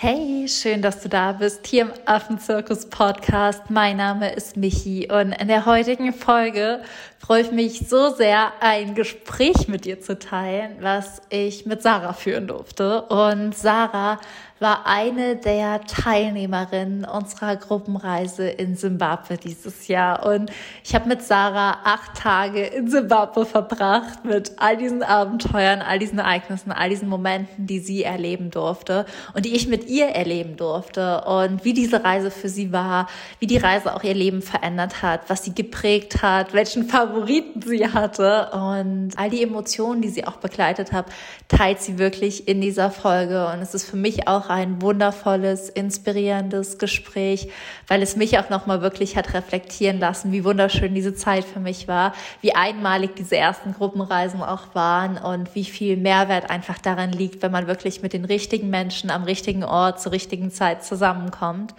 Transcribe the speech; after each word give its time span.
Hey, 0.00 0.46
schön, 0.46 0.80
dass 0.80 1.02
du 1.02 1.08
da 1.08 1.32
bist 1.32 1.66
hier 1.66 1.82
im 1.82 1.90
Affenzirkus 2.04 2.86
Podcast. 2.86 3.68
Mein 3.68 3.96
Name 3.96 4.32
ist 4.32 4.56
Michi 4.56 5.08
und 5.10 5.32
in 5.32 5.48
der 5.48 5.66
heutigen 5.66 6.12
Folge 6.12 6.84
freue 7.28 7.42
ich 7.42 7.52
mich 7.52 7.86
so 7.86 8.08
sehr, 8.08 8.54
ein 8.60 8.94
Gespräch 8.94 9.68
mit 9.68 9.84
dir 9.84 10.00
zu 10.00 10.18
teilen, 10.18 10.78
was 10.80 11.20
ich 11.28 11.66
mit 11.66 11.82
Sarah 11.82 12.14
führen 12.14 12.46
durfte. 12.46 13.02
Und 13.02 13.54
Sarah 13.54 14.18
war 14.60 14.86
eine 14.86 15.36
der 15.36 15.82
Teilnehmerinnen 15.82 17.04
unserer 17.04 17.56
Gruppenreise 17.56 18.48
in 18.48 18.76
Simbabwe 18.76 19.36
dieses 19.36 19.88
Jahr. 19.88 20.26
Und 20.26 20.50
ich 20.82 20.94
habe 20.94 21.08
mit 21.08 21.22
Sarah 21.22 21.78
acht 21.84 22.16
Tage 22.16 22.64
in 22.64 22.90
Simbabwe 22.90 23.46
verbracht 23.46 24.24
mit 24.24 24.52
all 24.56 24.76
diesen 24.76 25.02
Abenteuern, 25.02 25.80
all 25.80 25.98
diesen 25.98 26.18
Ereignissen, 26.18 26.72
all 26.72 26.88
diesen 26.88 27.08
Momenten, 27.08 27.66
die 27.66 27.78
sie 27.78 28.02
erleben 28.02 28.50
durfte 28.50 29.06
und 29.34 29.44
die 29.44 29.54
ich 29.54 29.68
mit 29.68 29.88
ihr 29.88 30.06
erleben 30.06 30.56
durfte. 30.56 31.22
Und 31.22 31.64
wie 31.64 31.74
diese 31.74 32.02
Reise 32.02 32.30
für 32.30 32.48
sie 32.48 32.72
war, 32.72 33.08
wie 33.38 33.46
die 33.46 33.58
Reise 33.58 33.94
auch 33.94 34.02
ihr 34.02 34.14
Leben 34.14 34.42
verändert 34.42 35.02
hat, 35.02 35.20
was 35.28 35.44
sie 35.44 35.54
geprägt 35.54 36.22
hat, 36.22 36.52
welchen 36.52 36.88
Favoriten 37.18 37.62
sie 37.62 37.86
hatte 37.86 38.50
und 38.52 39.10
all 39.16 39.28
die 39.28 39.42
Emotionen, 39.42 40.00
die 40.02 40.08
sie 40.08 40.24
auch 40.24 40.36
begleitet 40.36 40.92
hat, 40.92 41.06
teilt 41.48 41.80
sie 41.80 41.98
wirklich 41.98 42.46
in 42.46 42.60
dieser 42.60 42.90
Folge. 42.90 43.48
Und 43.48 43.60
es 43.60 43.74
ist 43.74 43.90
für 43.90 43.96
mich 43.96 44.28
auch 44.28 44.48
ein 44.48 44.80
wundervolles, 44.80 45.68
inspirierendes 45.68 46.78
Gespräch, 46.78 47.50
weil 47.88 48.02
es 48.02 48.14
mich 48.14 48.38
auch 48.38 48.50
nochmal 48.50 48.82
wirklich 48.82 49.16
hat 49.16 49.34
reflektieren 49.34 49.98
lassen, 49.98 50.30
wie 50.30 50.44
wunderschön 50.44 50.94
diese 50.94 51.14
Zeit 51.14 51.44
für 51.44 51.60
mich 51.60 51.88
war, 51.88 52.14
wie 52.40 52.54
einmalig 52.54 53.16
diese 53.16 53.36
ersten 53.36 53.72
Gruppenreisen 53.72 54.40
auch 54.42 54.74
waren 54.74 55.18
und 55.18 55.54
wie 55.56 55.64
viel 55.64 55.96
Mehrwert 55.96 56.50
einfach 56.50 56.78
daran 56.78 57.10
liegt, 57.10 57.42
wenn 57.42 57.52
man 57.52 57.66
wirklich 57.66 58.00
mit 58.00 58.12
den 58.12 58.24
richtigen 58.24 58.70
Menschen 58.70 59.10
am 59.10 59.24
richtigen 59.24 59.64
Ort 59.64 60.00
zur 60.00 60.12
richtigen 60.12 60.52
Zeit 60.52 60.84
zusammenkommt. 60.84 61.74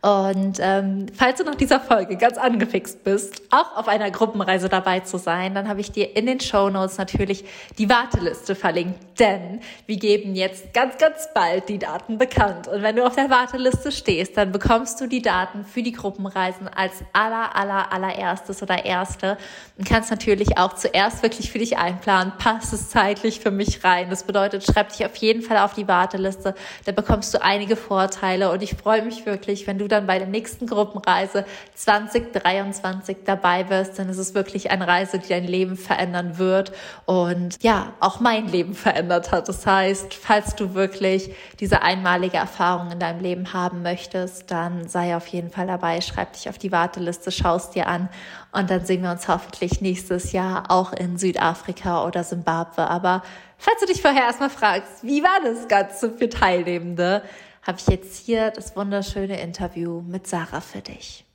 Und 0.00 0.58
ähm, 0.60 1.06
falls 1.12 1.38
du 1.38 1.44
nach 1.44 1.56
dieser 1.56 1.80
Folge 1.80 2.16
ganz 2.16 2.38
angefixt 2.38 3.02
bist, 3.02 3.42
auch 3.50 3.76
auf 3.76 3.88
einer 3.88 4.12
Gruppenreise 4.12 4.68
dabei 4.68 5.00
zu 5.00 5.18
sein, 5.18 5.56
dann 5.56 5.68
habe 5.68 5.80
ich 5.80 5.90
dir 5.90 6.16
in 6.16 6.26
den 6.26 6.38
Show 6.38 6.70
Notes 6.70 6.98
natürlich 6.98 7.44
die 7.78 7.88
Warteliste 7.90 8.54
verlinkt, 8.54 9.18
denn 9.18 9.60
wir 9.86 9.96
geben 9.96 10.36
jetzt 10.36 10.72
ganz, 10.72 10.98
ganz 10.98 11.28
bald 11.34 11.68
die 11.68 11.78
Daten 11.78 12.16
bekannt. 12.16 12.68
Und 12.68 12.82
wenn 12.82 12.94
du 12.94 13.04
auf 13.04 13.16
der 13.16 13.28
Warteliste 13.28 13.90
stehst, 13.90 14.36
dann 14.36 14.52
bekommst 14.52 15.00
du 15.00 15.08
die 15.08 15.20
Daten 15.20 15.64
für 15.64 15.82
die 15.82 15.92
Gruppenreisen 15.92 16.68
als 16.68 17.02
aller, 17.12 17.56
aller, 17.56 17.92
allererstes 17.92 18.62
oder 18.62 18.84
erste. 18.84 19.36
Und 19.76 19.88
kannst 19.88 20.12
natürlich 20.12 20.58
auch 20.58 20.74
zuerst 20.74 21.24
wirklich 21.24 21.50
für 21.50 21.58
dich 21.58 21.76
einplanen, 21.76 22.34
passt 22.38 22.72
es 22.72 22.88
zeitlich 22.90 23.40
für 23.40 23.50
mich 23.50 23.82
rein. 23.82 24.10
Das 24.10 24.22
bedeutet, 24.22 24.64
schreib 24.64 24.90
dich 24.90 25.04
auf 25.04 25.16
jeden 25.16 25.42
Fall 25.42 25.58
auf 25.58 25.74
die 25.74 25.88
Warteliste, 25.88 26.54
da 26.84 26.92
bekommst 26.92 27.34
du 27.34 27.42
einige 27.42 27.74
Vorteile. 27.74 28.52
Und 28.52 28.62
ich 28.62 28.74
freue 28.76 29.02
mich 29.02 29.26
wirklich, 29.26 29.66
wenn 29.66 29.78
du 29.78 29.87
dann 29.88 30.06
bei 30.06 30.18
der 30.18 30.28
nächsten 30.28 30.66
Gruppenreise 30.66 31.44
2023 31.74 33.18
dabei 33.24 33.68
wirst, 33.68 33.98
dann 33.98 34.08
ist 34.08 34.18
es 34.18 34.34
wirklich 34.34 34.70
eine 34.70 34.86
Reise, 34.86 35.18
die 35.18 35.28
dein 35.28 35.44
Leben 35.44 35.76
verändern 35.76 36.38
wird 36.38 36.72
und 37.06 37.62
ja, 37.62 37.92
auch 38.00 38.20
mein 38.20 38.48
Leben 38.48 38.74
verändert 38.74 39.32
hat. 39.32 39.48
Das 39.48 39.66
heißt, 39.66 40.14
falls 40.14 40.54
du 40.54 40.74
wirklich 40.74 41.34
diese 41.60 41.82
einmalige 41.82 42.36
Erfahrung 42.36 42.92
in 42.92 42.98
deinem 42.98 43.20
Leben 43.20 43.52
haben 43.52 43.82
möchtest, 43.82 44.50
dann 44.50 44.88
sei 44.88 45.16
auf 45.16 45.26
jeden 45.26 45.50
Fall 45.50 45.66
dabei, 45.66 46.00
schreib 46.00 46.34
dich 46.34 46.48
auf 46.48 46.58
die 46.58 46.72
Warteliste, 46.72 47.32
schaust 47.32 47.74
dir 47.74 47.86
an 47.86 48.08
und 48.52 48.70
dann 48.70 48.84
sehen 48.84 49.02
wir 49.02 49.10
uns 49.10 49.28
hoffentlich 49.28 49.80
nächstes 49.80 50.32
Jahr 50.32 50.64
auch 50.68 50.92
in 50.92 51.18
Südafrika 51.18 52.06
oder 52.06 52.24
Simbabwe. 52.24 52.88
Aber 52.88 53.22
falls 53.58 53.80
du 53.80 53.86
dich 53.86 54.00
vorher 54.00 54.22
erstmal 54.24 54.50
fragst, 54.50 55.02
wie 55.02 55.22
war 55.22 55.40
das 55.44 55.68
Ganze 55.68 56.10
für 56.10 56.28
Teilnehmende, 56.28 57.22
habe 57.68 57.78
ich 57.78 57.86
jetzt 57.86 58.16
hier 58.24 58.50
das 58.50 58.74
wunderschöne 58.76 59.38
Interview 59.42 60.00
mit 60.00 60.26
Sarah 60.26 60.62
für 60.62 60.80
dich. 60.80 61.27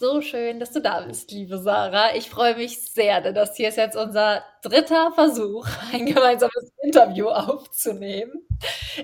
So 0.00 0.22
schön, 0.22 0.58
dass 0.60 0.72
du 0.72 0.80
da 0.80 1.02
bist, 1.02 1.30
liebe 1.30 1.58
Sarah. 1.58 2.14
Ich 2.14 2.30
freue 2.30 2.56
mich 2.56 2.80
sehr, 2.80 3.20
denn 3.20 3.34
das 3.34 3.54
hier 3.54 3.68
ist 3.68 3.76
jetzt 3.76 3.98
unser 3.98 4.42
dritter 4.62 5.12
Versuch, 5.12 5.68
ein 5.92 6.06
gemeinsames 6.06 6.72
Interview 6.82 7.28
aufzunehmen. 7.28 8.48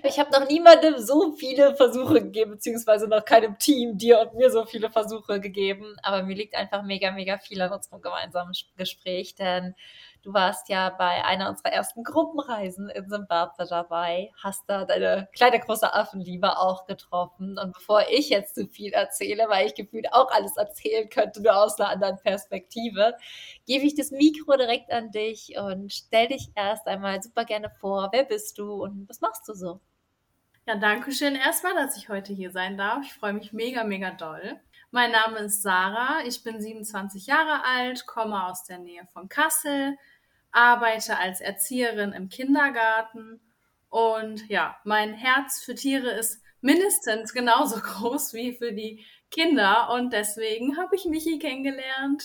Ich 0.04 0.18
habe 0.18 0.30
noch 0.32 0.48
niemandem 0.48 0.98
so 0.98 1.32
viele 1.32 1.76
Versuche 1.76 2.22
gegeben, 2.22 2.52
beziehungsweise 2.52 3.08
noch 3.08 3.26
keinem 3.26 3.58
Team, 3.58 3.98
dir 3.98 4.20
und 4.20 4.36
mir 4.36 4.50
so 4.50 4.64
viele 4.64 4.88
Versuche 4.88 5.38
gegeben. 5.38 5.96
Aber 6.02 6.22
mir 6.22 6.34
liegt 6.34 6.54
einfach 6.54 6.82
mega, 6.82 7.10
mega 7.10 7.36
viel 7.36 7.60
an 7.60 7.74
unserem 7.74 8.00
gemeinsamen 8.00 8.54
Gespräch, 8.78 9.34
denn 9.34 9.74
Du 10.26 10.34
warst 10.34 10.68
ja 10.68 10.90
bei 10.90 11.24
einer 11.24 11.48
unserer 11.48 11.72
ersten 11.72 12.02
Gruppenreisen 12.02 12.88
in 12.88 13.08
Simbabwe 13.08 13.64
dabei, 13.64 14.32
hast 14.42 14.64
da 14.66 14.84
deine 14.84 15.28
kleine 15.32 15.60
große 15.60 15.94
Affenliebe 15.94 16.58
auch 16.58 16.84
getroffen. 16.86 17.56
Und 17.56 17.74
bevor 17.74 18.02
ich 18.10 18.30
jetzt 18.30 18.56
zu 18.56 18.66
viel 18.66 18.92
erzähle, 18.92 19.44
weil 19.48 19.68
ich 19.68 19.76
gefühlt 19.76 20.12
auch 20.12 20.28
alles 20.32 20.56
erzählen 20.56 21.08
könnte, 21.08 21.40
nur 21.40 21.56
aus 21.56 21.78
einer 21.78 21.90
anderen 21.90 22.18
Perspektive, 22.18 23.14
gebe 23.68 23.84
ich 23.84 23.94
das 23.94 24.10
Mikro 24.10 24.56
direkt 24.56 24.90
an 24.90 25.12
dich 25.12 25.54
und 25.56 25.92
stell 25.92 26.26
dich 26.26 26.48
erst 26.56 26.88
einmal 26.88 27.22
super 27.22 27.44
gerne 27.44 27.70
vor. 27.70 28.08
Wer 28.10 28.24
bist 28.24 28.58
du 28.58 28.82
und 28.82 29.08
was 29.08 29.20
machst 29.20 29.46
du 29.46 29.54
so? 29.54 29.78
Ja, 30.66 30.74
danke 30.74 31.12
schön 31.12 31.36
erstmal, 31.36 31.74
dass 31.74 31.96
ich 31.96 32.08
heute 32.08 32.32
hier 32.32 32.50
sein 32.50 32.76
darf. 32.76 33.04
Ich 33.04 33.14
freue 33.14 33.32
mich 33.32 33.52
mega, 33.52 33.84
mega 33.84 34.10
doll. 34.10 34.60
Mein 34.90 35.12
Name 35.12 35.38
ist 35.40 35.62
Sarah, 35.62 36.24
ich 36.26 36.42
bin 36.42 36.60
27 36.60 37.26
Jahre 37.26 37.64
alt, 37.64 38.06
komme 38.06 38.46
aus 38.46 38.64
der 38.64 38.78
Nähe 38.78 39.06
von 39.12 39.28
Kassel, 39.28 39.96
arbeite 40.56 41.18
als 41.18 41.40
Erzieherin 41.40 42.12
im 42.12 42.28
Kindergarten 42.28 43.40
und 43.88 44.48
ja, 44.48 44.76
mein 44.84 45.14
Herz 45.14 45.62
für 45.62 45.74
Tiere 45.74 46.10
ist 46.10 46.42
mindestens 46.60 47.32
genauso 47.32 47.76
groß 47.80 48.32
wie 48.32 48.54
für 48.54 48.72
die 48.72 49.04
Kinder 49.30 49.90
und 49.90 50.12
deswegen 50.12 50.76
habe 50.76 50.96
ich 50.96 51.04
Michi 51.04 51.38
kennengelernt. 51.38 52.24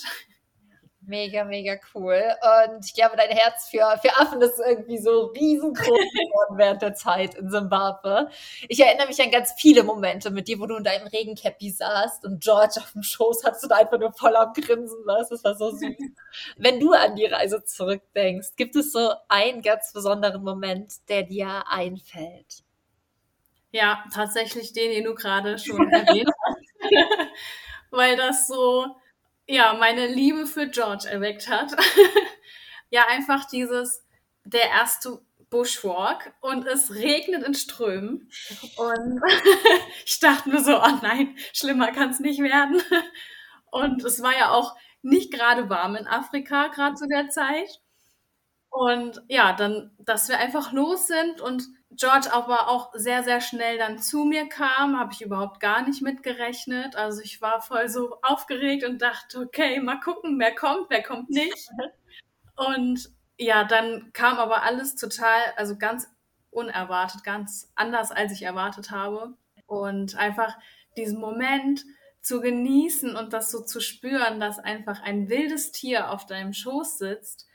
Mega, 1.04 1.42
mega 1.42 1.76
cool. 1.94 2.22
Und 2.42 2.84
ich 2.86 2.94
glaube, 2.94 3.16
dein 3.16 3.30
Herz 3.30 3.68
für, 3.68 3.98
für 4.00 4.16
Affen 4.18 4.40
ist 4.40 4.60
irgendwie 4.60 4.98
so 4.98 5.26
riesengroß 5.26 5.84
geworden 5.84 6.58
während 6.58 6.80
der 6.80 6.94
Zeit 6.94 7.34
in 7.34 7.50
Zimbabwe. 7.50 8.30
Ich 8.68 8.78
erinnere 8.78 9.08
mich 9.08 9.20
an 9.20 9.32
ganz 9.32 9.52
viele 9.56 9.82
Momente 9.82 10.30
mit 10.30 10.46
dir, 10.46 10.60
wo 10.60 10.66
du 10.66 10.76
in 10.76 10.84
deinem 10.84 11.08
Regencappy 11.08 11.70
saßt 11.70 12.24
und 12.24 12.40
George 12.40 12.74
auf 12.78 12.92
dem 12.92 13.02
Schoß 13.02 13.42
hattest 13.44 13.64
und 13.64 13.72
einfach 13.72 13.98
nur 13.98 14.12
voll 14.12 14.36
am 14.36 14.52
Grinsen 14.52 15.04
warst. 15.04 15.32
Das 15.32 15.42
war 15.42 15.56
so 15.56 15.72
süß. 15.72 15.96
Wenn 16.56 16.78
du 16.78 16.92
an 16.92 17.16
die 17.16 17.26
Reise 17.26 17.64
zurückdenkst, 17.64 18.54
gibt 18.56 18.76
es 18.76 18.92
so 18.92 19.12
einen 19.28 19.60
ganz 19.62 19.92
besonderen 19.92 20.44
Moment, 20.44 21.08
der 21.08 21.24
dir 21.24 21.64
einfällt? 21.68 22.62
Ja, 23.72 24.04
tatsächlich 24.14 24.72
den, 24.72 24.92
den 24.92 25.04
du 25.04 25.14
gerade 25.14 25.58
schon 25.58 25.78
erwähnt 25.92 26.30
hast. 26.46 26.90
Weil 27.90 28.16
das 28.16 28.46
so 28.46 28.86
ja, 29.46 29.74
meine 29.74 30.06
Liebe 30.06 30.46
für 30.46 30.68
George 30.68 31.08
erweckt 31.08 31.48
hat. 31.48 31.72
ja, 32.90 33.06
einfach 33.08 33.46
dieses, 33.46 34.04
der 34.44 34.68
erste 34.70 35.20
Bushwalk 35.50 36.32
und 36.40 36.66
es 36.66 36.94
regnet 36.94 37.44
in 37.44 37.54
Strömen. 37.54 38.30
Und 38.76 39.20
ich 40.06 40.18
dachte 40.18 40.48
nur 40.48 40.60
so, 40.60 40.76
oh 40.78 40.98
nein, 41.02 41.36
schlimmer 41.52 41.92
kann 41.92 42.10
es 42.10 42.20
nicht 42.20 42.40
werden. 42.40 42.82
Und 43.70 44.04
es 44.04 44.22
war 44.22 44.36
ja 44.36 44.50
auch 44.50 44.76
nicht 45.00 45.32
gerade 45.32 45.70
warm 45.70 45.96
in 45.96 46.06
Afrika, 46.06 46.66
gerade 46.68 46.94
zu 46.94 47.06
der 47.06 47.30
Zeit. 47.30 47.80
Und 48.72 49.22
ja, 49.28 49.52
dann, 49.52 49.90
dass 49.98 50.30
wir 50.30 50.38
einfach 50.38 50.72
los 50.72 51.06
sind 51.06 51.42
und 51.42 51.68
George 51.90 52.32
aber 52.32 52.68
auch 52.68 52.90
sehr, 52.94 53.22
sehr 53.22 53.42
schnell 53.42 53.76
dann 53.76 53.98
zu 53.98 54.24
mir 54.24 54.48
kam, 54.48 54.98
habe 54.98 55.12
ich 55.12 55.20
überhaupt 55.20 55.60
gar 55.60 55.82
nicht 55.86 56.00
mitgerechnet. 56.00 56.96
Also 56.96 57.20
ich 57.20 57.42
war 57.42 57.60
voll 57.60 57.90
so 57.90 58.16
aufgeregt 58.22 58.84
und 58.84 59.02
dachte, 59.02 59.40
okay, 59.40 59.78
mal 59.78 60.00
gucken, 60.00 60.38
wer 60.38 60.54
kommt, 60.54 60.88
wer 60.88 61.02
kommt 61.02 61.28
nicht. 61.28 61.68
Und 62.56 63.10
ja, 63.38 63.64
dann 63.64 64.10
kam 64.12 64.38
aber 64.38 64.62
alles 64.62 64.94
total, 64.94 65.40
also 65.56 65.76
ganz 65.76 66.06
unerwartet, 66.50 67.24
ganz 67.24 67.70
anders, 67.74 68.10
als 68.10 68.32
ich 68.32 68.42
erwartet 68.42 68.90
habe. 68.90 69.34
Und 69.66 70.16
einfach 70.16 70.56
diesen 70.96 71.20
Moment 71.20 71.84
zu 72.22 72.40
genießen 72.40 73.16
und 73.16 73.32
das 73.32 73.50
so 73.50 73.64
zu 73.64 73.80
spüren, 73.80 74.38
dass 74.38 74.58
einfach 74.58 75.02
ein 75.02 75.28
wildes 75.28 75.72
Tier 75.72 76.10
auf 76.10 76.24
deinem 76.24 76.52
Schoß 76.52 76.98
sitzt, 76.98 77.48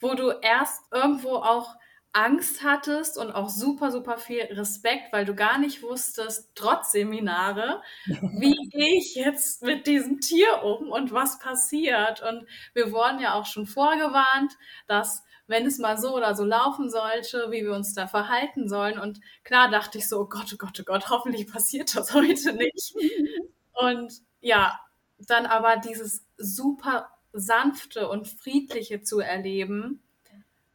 wo 0.00 0.14
du 0.14 0.30
erst 0.42 0.82
irgendwo 0.92 1.36
auch 1.36 1.76
Angst 2.12 2.64
hattest 2.64 3.16
und 3.18 3.30
auch 3.30 3.48
super, 3.48 3.92
super 3.92 4.18
viel 4.18 4.42
Respekt, 4.42 5.12
weil 5.12 5.24
du 5.24 5.34
gar 5.34 5.58
nicht 5.58 5.82
wusstest, 5.82 6.50
trotz 6.56 6.90
Seminare, 6.90 7.82
wie 8.06 8.68
gehe 8.68 8.98
ich 8.98 9.14
jetzt 9.14 9.62
mit 9.62 9.86
diesem 9.86 10.20
Tier 10.20 10.64
um 10.64 10.90
und 10.90 11.12
was 11.12 11.38
passiert. 11.38 12.20
Und 12.22 12.46
wir 12.74 12.90
wurden 12.90 13.20
ja 13.20 13.34
auch 13.34 13.46
schon 13.46 13.66
vorgewarnt, 13.66 14.52
dass 14.88 15.22
wenn 15.46 15.66
es 15.66 15.78
mal 15.78 15.98
so 15.98 16.16
oder 16.16 16.34
so 16.34 16.44
laufen 16.44 16.90
sollte, 16.90 17.48
wie 17.50 17.62
wir 17.62 17.74
uns 17.74 17.92
da 17.92 18.06
verhalten 18.06 18.68
sollen. 18.68 18.98
Und 18.98 19.20
klar 19.42 19.68
dachte 19.68 19.98
ich 19.98 20.08
so, 20.08 20.20
oh 20.20 20.26
Gott, 20.26 20.50
oh 20.52 20.56
Gott, 20.56 20.78
oh 20.80 20.84
Gott, 20.84 21.08
hoffentlich 21.10 21.50
passiert 21.50 21.94
das 21.94 22.14
heute 22.14 22.54
nicht. 22.54 22.94
Und 23.72 24.12
ja, 24.40 24.80
dann 25.18 25.46
aber 25.46 25.76
dieses 25.76 26.24
super 26.36 27.08
sanfte 27.32 28.08
und 28.08 28.28
friedliche 28.28 29.02
zu 29.02 29.20
erleben 29.20 30.02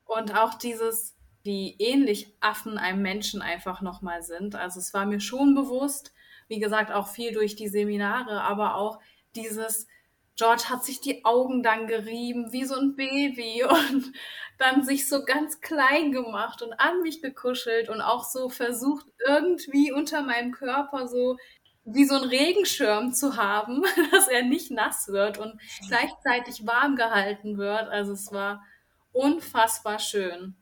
und 0.06 0.36
auch 0.36 0.54
dieses, 0.54 1.16
wie 1.44 1.76
ähnlich 1.80 2.34
Affen 2.40 2.78
einem 2.78 3.02
Menschen 3.02 3.42
einfach 3.42 3.82
nochmal 3.82 4.24
sind. 4.24 4.56
Also 4.56 4.80
es 4.80 4.94
war 4.94 5.06
mir 5.06 5.20
schon 5.20 5.56
bewusst, 5.56 6.14
wie 6.48 6.60
gesagt, 6.60 6.92
auch 6.92 7.08
viel 7.08 7.34
durch 7.34 7.56
die 7.56 7.68
Seminare, 7.68 8.42
aber 8.42 8.76
auch 8.76 9.00
dieses, 9.36 9.88
George 10.36 10.64
hat 10.70 10.84
sich 10.84 11.02
die 11.02 11.24
Augen 11.26 11.64
dann 11.64 11.88
gerieben 11.88 12.52
wie 12.52 12.66
so 12.66 12.76
ein 12.76 12.96
Baby 12.96 13.64
und 13.70 14.12
dann 14.58 14.84
sich 14.84 15.08
so 15.08 15.24
ganz 15.26 15.62
klein 15.62 16.12
gemacht 16.12 16.62
und 16.62 16.74
an 16.74 17.02
mich 17.02 17.22
gekuschelt 17.22 17.90
und 17.90 18.02
auch 18.02 18.24
so 18.24 18.50
versucht, 18.50 19.06
irgendwie 19.26 19.92
unter 19.92 20.22
meinem 20.22 20.52
Körper 20.52 21.08
so 21.08 21.38
wie 21.86 22.06
so 22.06 22.16
ein 22.16 22.24
Regenschirm 22.28 23.14
zu 23.14 23.38
haben, 23.38 23.84
dass 24.12 24.28
er 24.28 24.44
nicht 24.44 24.72
nass 24.72 25.08
wird 25.08 25.38
und 25.38 25.60
gleichzeitig 25.88 26.66
warm 26.66 26.96
gehalten 26.96 27.58
wird. 27.58 27.88
Also 27.90 28.14
es 28.14 28.32
war 28.32 28.64
unfassbar 29.12 30.00
schön. 30.00 30.56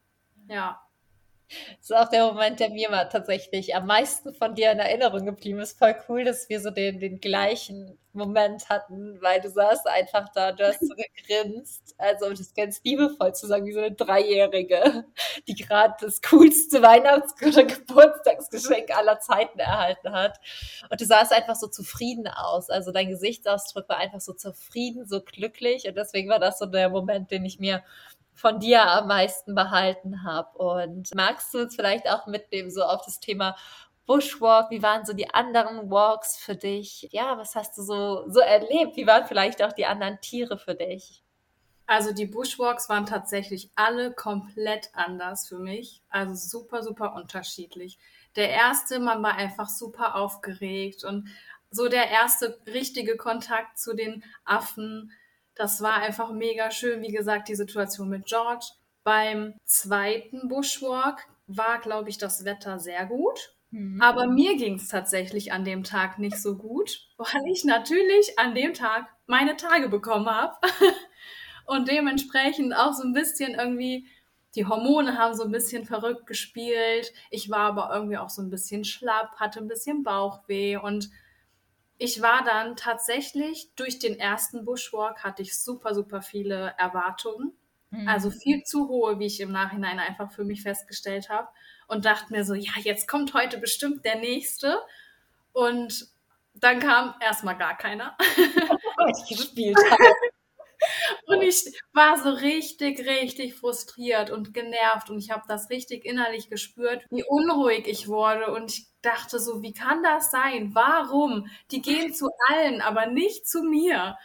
Ja. 0.48 0.83
Das 1.80 1.90
ist 1.90 1.96
auch 1.96 2.10
der 2.10 2.26
Moment, 2.26 2.60
der 2.60 2.70
mir 2.70 2.90
mal 2.90 3.06
tatsächlich 3.06 3.76
am 3.76 3.88
meisten 3.88 4.34
von 4.34 4.56
dir 4.56 4.72
in 4.72 4.80
Erinnerung 4.80 5.26
geblieben 5.26 5.60
ist. 5.60 5.78
Voll 5.78 5.96
cool, 6.10 6.24
dass 6.24 6.50
wir 6.50 6.60
so 6.60 6.70
den, 6.70 7.00
den 7.00 7.20
gleichen 7.20 7.98
Moment 8.14 8.70
hatten, 8.70 9.20
weil 9.22 9.42
du 9.42 9.50
saßt 9.50 9.88
einfach 9.88 10.30
da, 10.36 10.52
du 10.52 10.68
hast 10.68 10.82
so 10.82 10.94
gegrinst, 10.96 11.96
also 11.98 12.28
um 12.28 12.36
das 12.36 12.54
ganz 12.54 12.80
liebevoll 12.84 13.34
zu 13.34 13.48
sagen, 13.48 13.66
wie 13.66 13.74
so 13.74 13.80
eine 13.80 13.92
Dreijährige, 13.92 15.06
die 15.48 15.56
gerade 15.56 15.96
das 16.00 16.22
coolste 16.22 16.84
Weihnachts- 16.84 17.34
oder 17.42 17.64
Geburtstagsgeschenk 17.64 18.96
aller 18.96 19.20
Zeiten 19.20 19.60
erhalten 19.60 20.12
hat. 20.12 20.40
Und 20.90 21.02
du 21.02 21.06
sahst 21.06 21.34
einfach 21.34 21.56
so 21.56 21.68
zufrieden 21.68 22.28
aus. 22.28 22.70
Also 22.70 22.92
dein 22.92 23.10
Gesichtsausdruck 23.10 23.90
war 23.90 23.98
einfach 23.98 24.22
so 24.22 24.34
zufrieden, 24.34 25.08
so 25.08 25.22
glücklich. 25.22 25.88
Und 25.88 25.96
deswegen 25.96 26.30
war 26.30 26.40
das 26.40 26.60
so 26.60 26.68
der 26.68 26.90
Moment, 26.90 27.32
den 27.32 27.46
ich 27.46 27.60
mir 27.60 27.84
von 28.34 28.60
dir 28.60 28.86
am 28.86 29.08
meisten 29.08 29.56
behalten 29.56 30.24
habe. 30.24 30.58
Und 30.58 31.14
magst 31.16 31.54
du 31.54 31.60
uns 31.60 31.76
vielleicht 31.76 32.10
auch 32.10 32.28
mitnehmen, 32.28 32.72
so 32.72 32.84
auf 32.84 33.04
das 33.06 33.20
Thema 33.20 33.56
Bushwalk? 34.06 34.70
Wie 34.70 34.84
waren 34.84 35.06
so 35.06 35.14
die 35.14 35.34
anderen 35.34 35.90
Walks 35.90 36.38
für 36.38 36.56
dich? 36.56 37.10
Ja, 37.12 37.38
was 37.38 37.56
hast 37.56 37.78
du 37.78 37.84
so, 37.84 38.30
so 38.30 38.40
erlebt? 38.40 38.96
Wie 38.96 39.08
waren 39.08 39.26
vielleicht 39.26 39.62
auch 39.64 39.74
die 39.74 39.86
anderen 39.86 40.20
Tiere 40.22 40.58
für 40.58 40.76
dich? 40.76 41.24
Also 41.86 42.14
die 42.14 42.26
Bushwalks 42.26 42.88
waren 42.88 43.06
tatsächlich 43.06 43.70
alle 43.76 44.14
komplett 44.14 44.90
anders 44.94 45.48
für 45.48 45.60
mich. 45.60 46.02
Also 46.10 46.34
super, 46.34 46.82
super 46.82 47.14
unterschiedlich. 47.16 48.00
Der 48.36 48.50
erste, 48.50 49.00
man 49.00 49.22
war 49.22 49.36
einfach 49.36 49.70
super 49.70 50.16
aufgeregt 50.16 51.04
und 51.04 51.28
so 51.70 51.90
der 51.90 52.10
erste 52.10 52.60
richtige 52.68 53.18
Kontakt 53.18 53.80
zu 53.80 53.96
den 53.96 54.24
Affen 54.46 55.12
das 55.56 55.82
war 55.82 55.96
einfach 55.96 56.32
mega 56.32 56.72
schön. 56.72 57.02
Wie 57.02 57.12
gesagt, 57.12 57.48
die 57.50 57.56
Situation 57.56 58.10
mit 58.10 58.26
George. 58.26 58.66
Beim 59.04 59.54
zweiten 59.66 60.48
Bushwalk 60.48 61.28
war, 61.48 61.80
glaube 61.80 62.10
ich, 62.10 62.18
das 62.18 62.46
Wetter 62.46 62.80
sehr 62.80 63.06
gut. 63.06 63.54
Mhm. 63.72 64.02
Aber 64.02 64.28
mir 64.28 64.56
ging 64.56 64.76
es 64.76 64.88
tatsächlich 64.88 65.52
an 65.52 65.66
dem 65.66 65.84
Tag 65.84 66.20
nicht 66.20 66.38
so 66.38 66.56
gut, 66.58 67.08
weil 67.18 67.44
ich 67.52 67.66
natürlich 67.66 68.38
an 68.40 68.56
dem 68.56 68.74
Tag 68.74 69.08
meine 69.26 69.58
Tage 69.58 69.90
bekommen 69.90 70.30
habe. 70.30 70.54
Und 71.66 71.88
dementsprechend 71.88 72.76
auch 72.76 72.94
so 72.94 73.04
ein 73.04 73.14
bisschen 73.14 73.56
irgendwie, 73.56 74.08
die 74.56 74.66
Hormone 74.66 75.18
haben 75.18 75.34
so 75.34 75.44
ein 75.44 75.52
bisschen 75.52 75.86
verrückt 75.86 76.28
gespielt. 76.28 77.14
Ich 77.32 77.50
war 77.50 77.62
aber 77.72 77.90
irgendwie 77.94 78.18
auch 78.18 78.30
so 78.30 78.42
ein 78.42 78.50
bisschen 78.50 78.84
schlapp, 78.84 79.38
hatte 79.38 79.60
ein 79.60 79.68
bisschen 79.68 80.04
Bauchweh 80.04 80.78
und 80.78 81.10
ich 81.98 82.22
war 82.22 82.44
dann 82.44 82.76
tatsächlich 82.76 83.74
durch 83.76 84.00
den 84.00 84.20
ersten 84.20 84.66
Bushwalk 84.66 85.24
hatte 85.24 85.42
ich 85.42 85.58
super, 85.58 85.94
super 85.94 86.22
viele 86.22 86.74
Erwartungen. 86.78 87.54
Mhm. 87.92 88.08
Also 88.08 88.32
viel 88.32 88.64
zu 88.64 88.88
hohe, 88.90 89.20
wie 89.20 89.28
ich 89.28 89.40
im 89.40 89.52
Nachhinein 89.52 90.00
einfach 90.00 90.32
für 90.32 90.44
mich 90.44 90.64
festgestellt 90.64 91.30
habe. 91.30 91.48
Und 91.88 92.06
dachte 92.06 92.34
mir 92.34 92.44
so, 92.44 92.54
ja, 92.56 92.72
jetzt 92.82 93.08
kommt 93.08 93.34
heute 93.34 93.58
bestimmt 93.58 94.04
der 94.06 94.16
nächste. 94.16 94.80
Und 95.52 96.08
dann 96.56 96.80
kam 96.80 97.16
erstmal 97.20 97.58
gar 97.58 97.78
keiner. 97.78 98.18
ich 98.28 99.38
gespielt 99.38 99.78
habe. 99.78 100.04
Und 101.28 101.42
ich 101.42 101.64
war 101.94 102.18
so 102.18 102.30
richtig, 102.30 103.08
richtig 103.08 103.56
frustriert 103.56 104.32
und 104.32 104.54
genervt 104.54 105.10
und 105.10 105.18
ich 105.18 105.32
habe 105.32 105.44
das 105.48 105.70
richtig 105.70 106.04
innerlich 106.04 106.50
gespürt, 106.50 107.06
wie 107.10 107.24
unruhig 107.24 107.88
ich 107.88 108.10
wurde 108.10 108.54
und 108.54 108.70
ich 108.70 108.88
dachte 109.04 109.38
so, 109.38 109.62
wie 109.62 109.74
kann 109.74 110.02
das 110.02 110.32
sein? 110.32 110.74
Warum? 110.74 111.48
Die 111.72 111.82
gehen 111.82 112.14
zu 112.14 112.30
allen, 112.50 112.82
aber 112.82 113.06
nicht 113.06 113.48
zu 113.48 113.62
mir. 113.62 114.18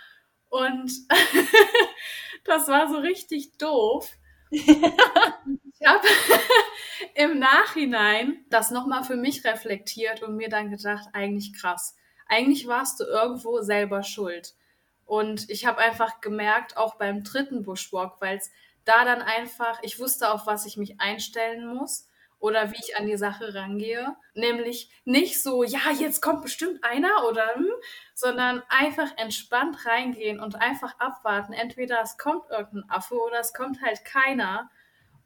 Und 0.49 0.91
das 2.45 2.69
war 2.69 2.89
so 2.89 2.99
richtig 2.99 3.59
doof. 3.59 4.11
ich 4.51 4.67
habe 5.87 6.07
im 7.15 7.39
Nachhinein 7.39 8.45
das 8.49 8.71
nochmal 8.71 9.05
für 9.05 9.17
mich 9.17 9.45
reflektiert 9.45 10.23
und 10.23 10.37
mir 10.37 10.49
dann 10.49 10.71
gedacht, 10.71 11.09
eigentlich 11.13 11.53
krass. 11.55 11.97
Eigentlich 12.27 12.67
warst 12.67 13.01
du 13.01 13.05
irgendwo 13.05 13.61
selber 13.61 14.03
schuld. 14.03 14.55
Und 15.05 15.51
ich 15.51 15.67
habe 15.67 15.79
einfach 15.79 16.21
gemerkt, 16.21 16.77
auch 16.77 16.97
beim 16.97 17.25
dritten 17.25 17.63
Bushwalk, 17.63 18.21
weil 18.21 18.39
es 18.39 18.51
da 18.85 19.05
dann 19.05 19.23
einfach, 19.23 19.83
ich 19.83 19.99
wusste, 19.99 20.31
auf 20.31 20.47
was 20.47 20.67
ich 20.67 20.77
mich 20.77 21.01
einstellen 21.01 21.75
muss 21.75 22.08
oder 22.41 22.71
wie 22.71 22.79
ich 22.79 22.97
an 22.97 23.07
die 23.07 23.17
Sache 23.17 23.55
rangehe. 23.55 24.17
Nämlich 24.35 24.91
nicht 25.05 25.43
so, 25.43 25.65
ja, 25.65 25.91
jetzt 25.99 26.21
kommt 26.21 26.43
bestimmt 26.43 26.83
einer 26.85 27.27
oder, 27.29 27.55
hm, 27.55 27.67
sondern 28.15 28.63
einfach 28.69 29.11
entspannt 29.17 29.85
reingehen 29.87 30.41
und 30.41 30.57
einfach 30.57 30.99
abwarten. 30.99 31.53
Entweder 31.53 32.01
es 32.03 32.17
kommt 32.17 32.49
irgendein 32.51 32.89
Affe 32.91 33.17
oder 33.17 33.41
es 33.41 33.53
kommt 33.53 33.83
halt 33.83 34.05
keiner. 34.05 34.71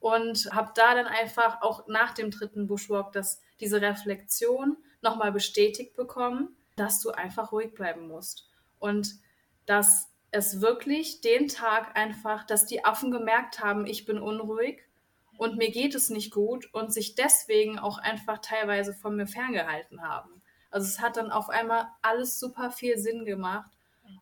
Und 0.00 0.48
habe 0.52 0.72
da 0.74 0.96
dann 0.96 1.06
einfach 1.06 1.62
auch 1.62 1.86
nach 1.86 2.12
dem 2.12 2.32
dritten 2.32 2.66
Bushwalk 2.66 3.12
das, 3.12 3.40
diese 3.60 3.80
Reflexion 3.80 4.76
nochmal 5.00 5.30
bestätigt 5.30 5.94
bekommen, 5.94 6.56
dass 6.74 7.00
du 7.00 7.10
einfach 7.10 7.52
ruhig 7.52 7.72
bleiben 7.72 8.08
musst. 8.08 8.48
Und 8.80 9.14
dass 9.64 10.12
es 10.32 10.60
wirklich 10.60 11.20
den 11.20 11.46
Tag 11.46 11.96
einfach, 11.96 12.44
dass 12.44 12.66
die 12.66 12.84
Affen 12.84 13.12
gemerkt 13.12 13.60
haben, 13.60 13.86
ich 13.86 14.04
bin 14.04 14.18
unruhig 14.18 14.82
und 15.42 15.56
mir 15.56 15.72
geht 15.72 15.96
es 15.96 16.08
nicht 16.08 16.30
gut 16.30 16.72
und 16.72 16.92
sich 16.92 17.16
deswegen 17.16 17.76
auch 17.80 17.98
einfach 17.98 18.38
teilweise 18.38 18.94
von 18.94 19.16
mir 19.16 19.26
ferngehalten 19.26 20.00
haben. 20.00 20.40
Also 20.70 20.86
es 20.86 21.00
hat 21.00 21.16
dann 21.16 21.32
auf 21.32 21.50
einmal 21.50 21.88
alles 22.00 22.38
super 22.38 22.70
viel 22.70 22.96
Sinn 22.96 23.24
gemacht. 23.24 23.72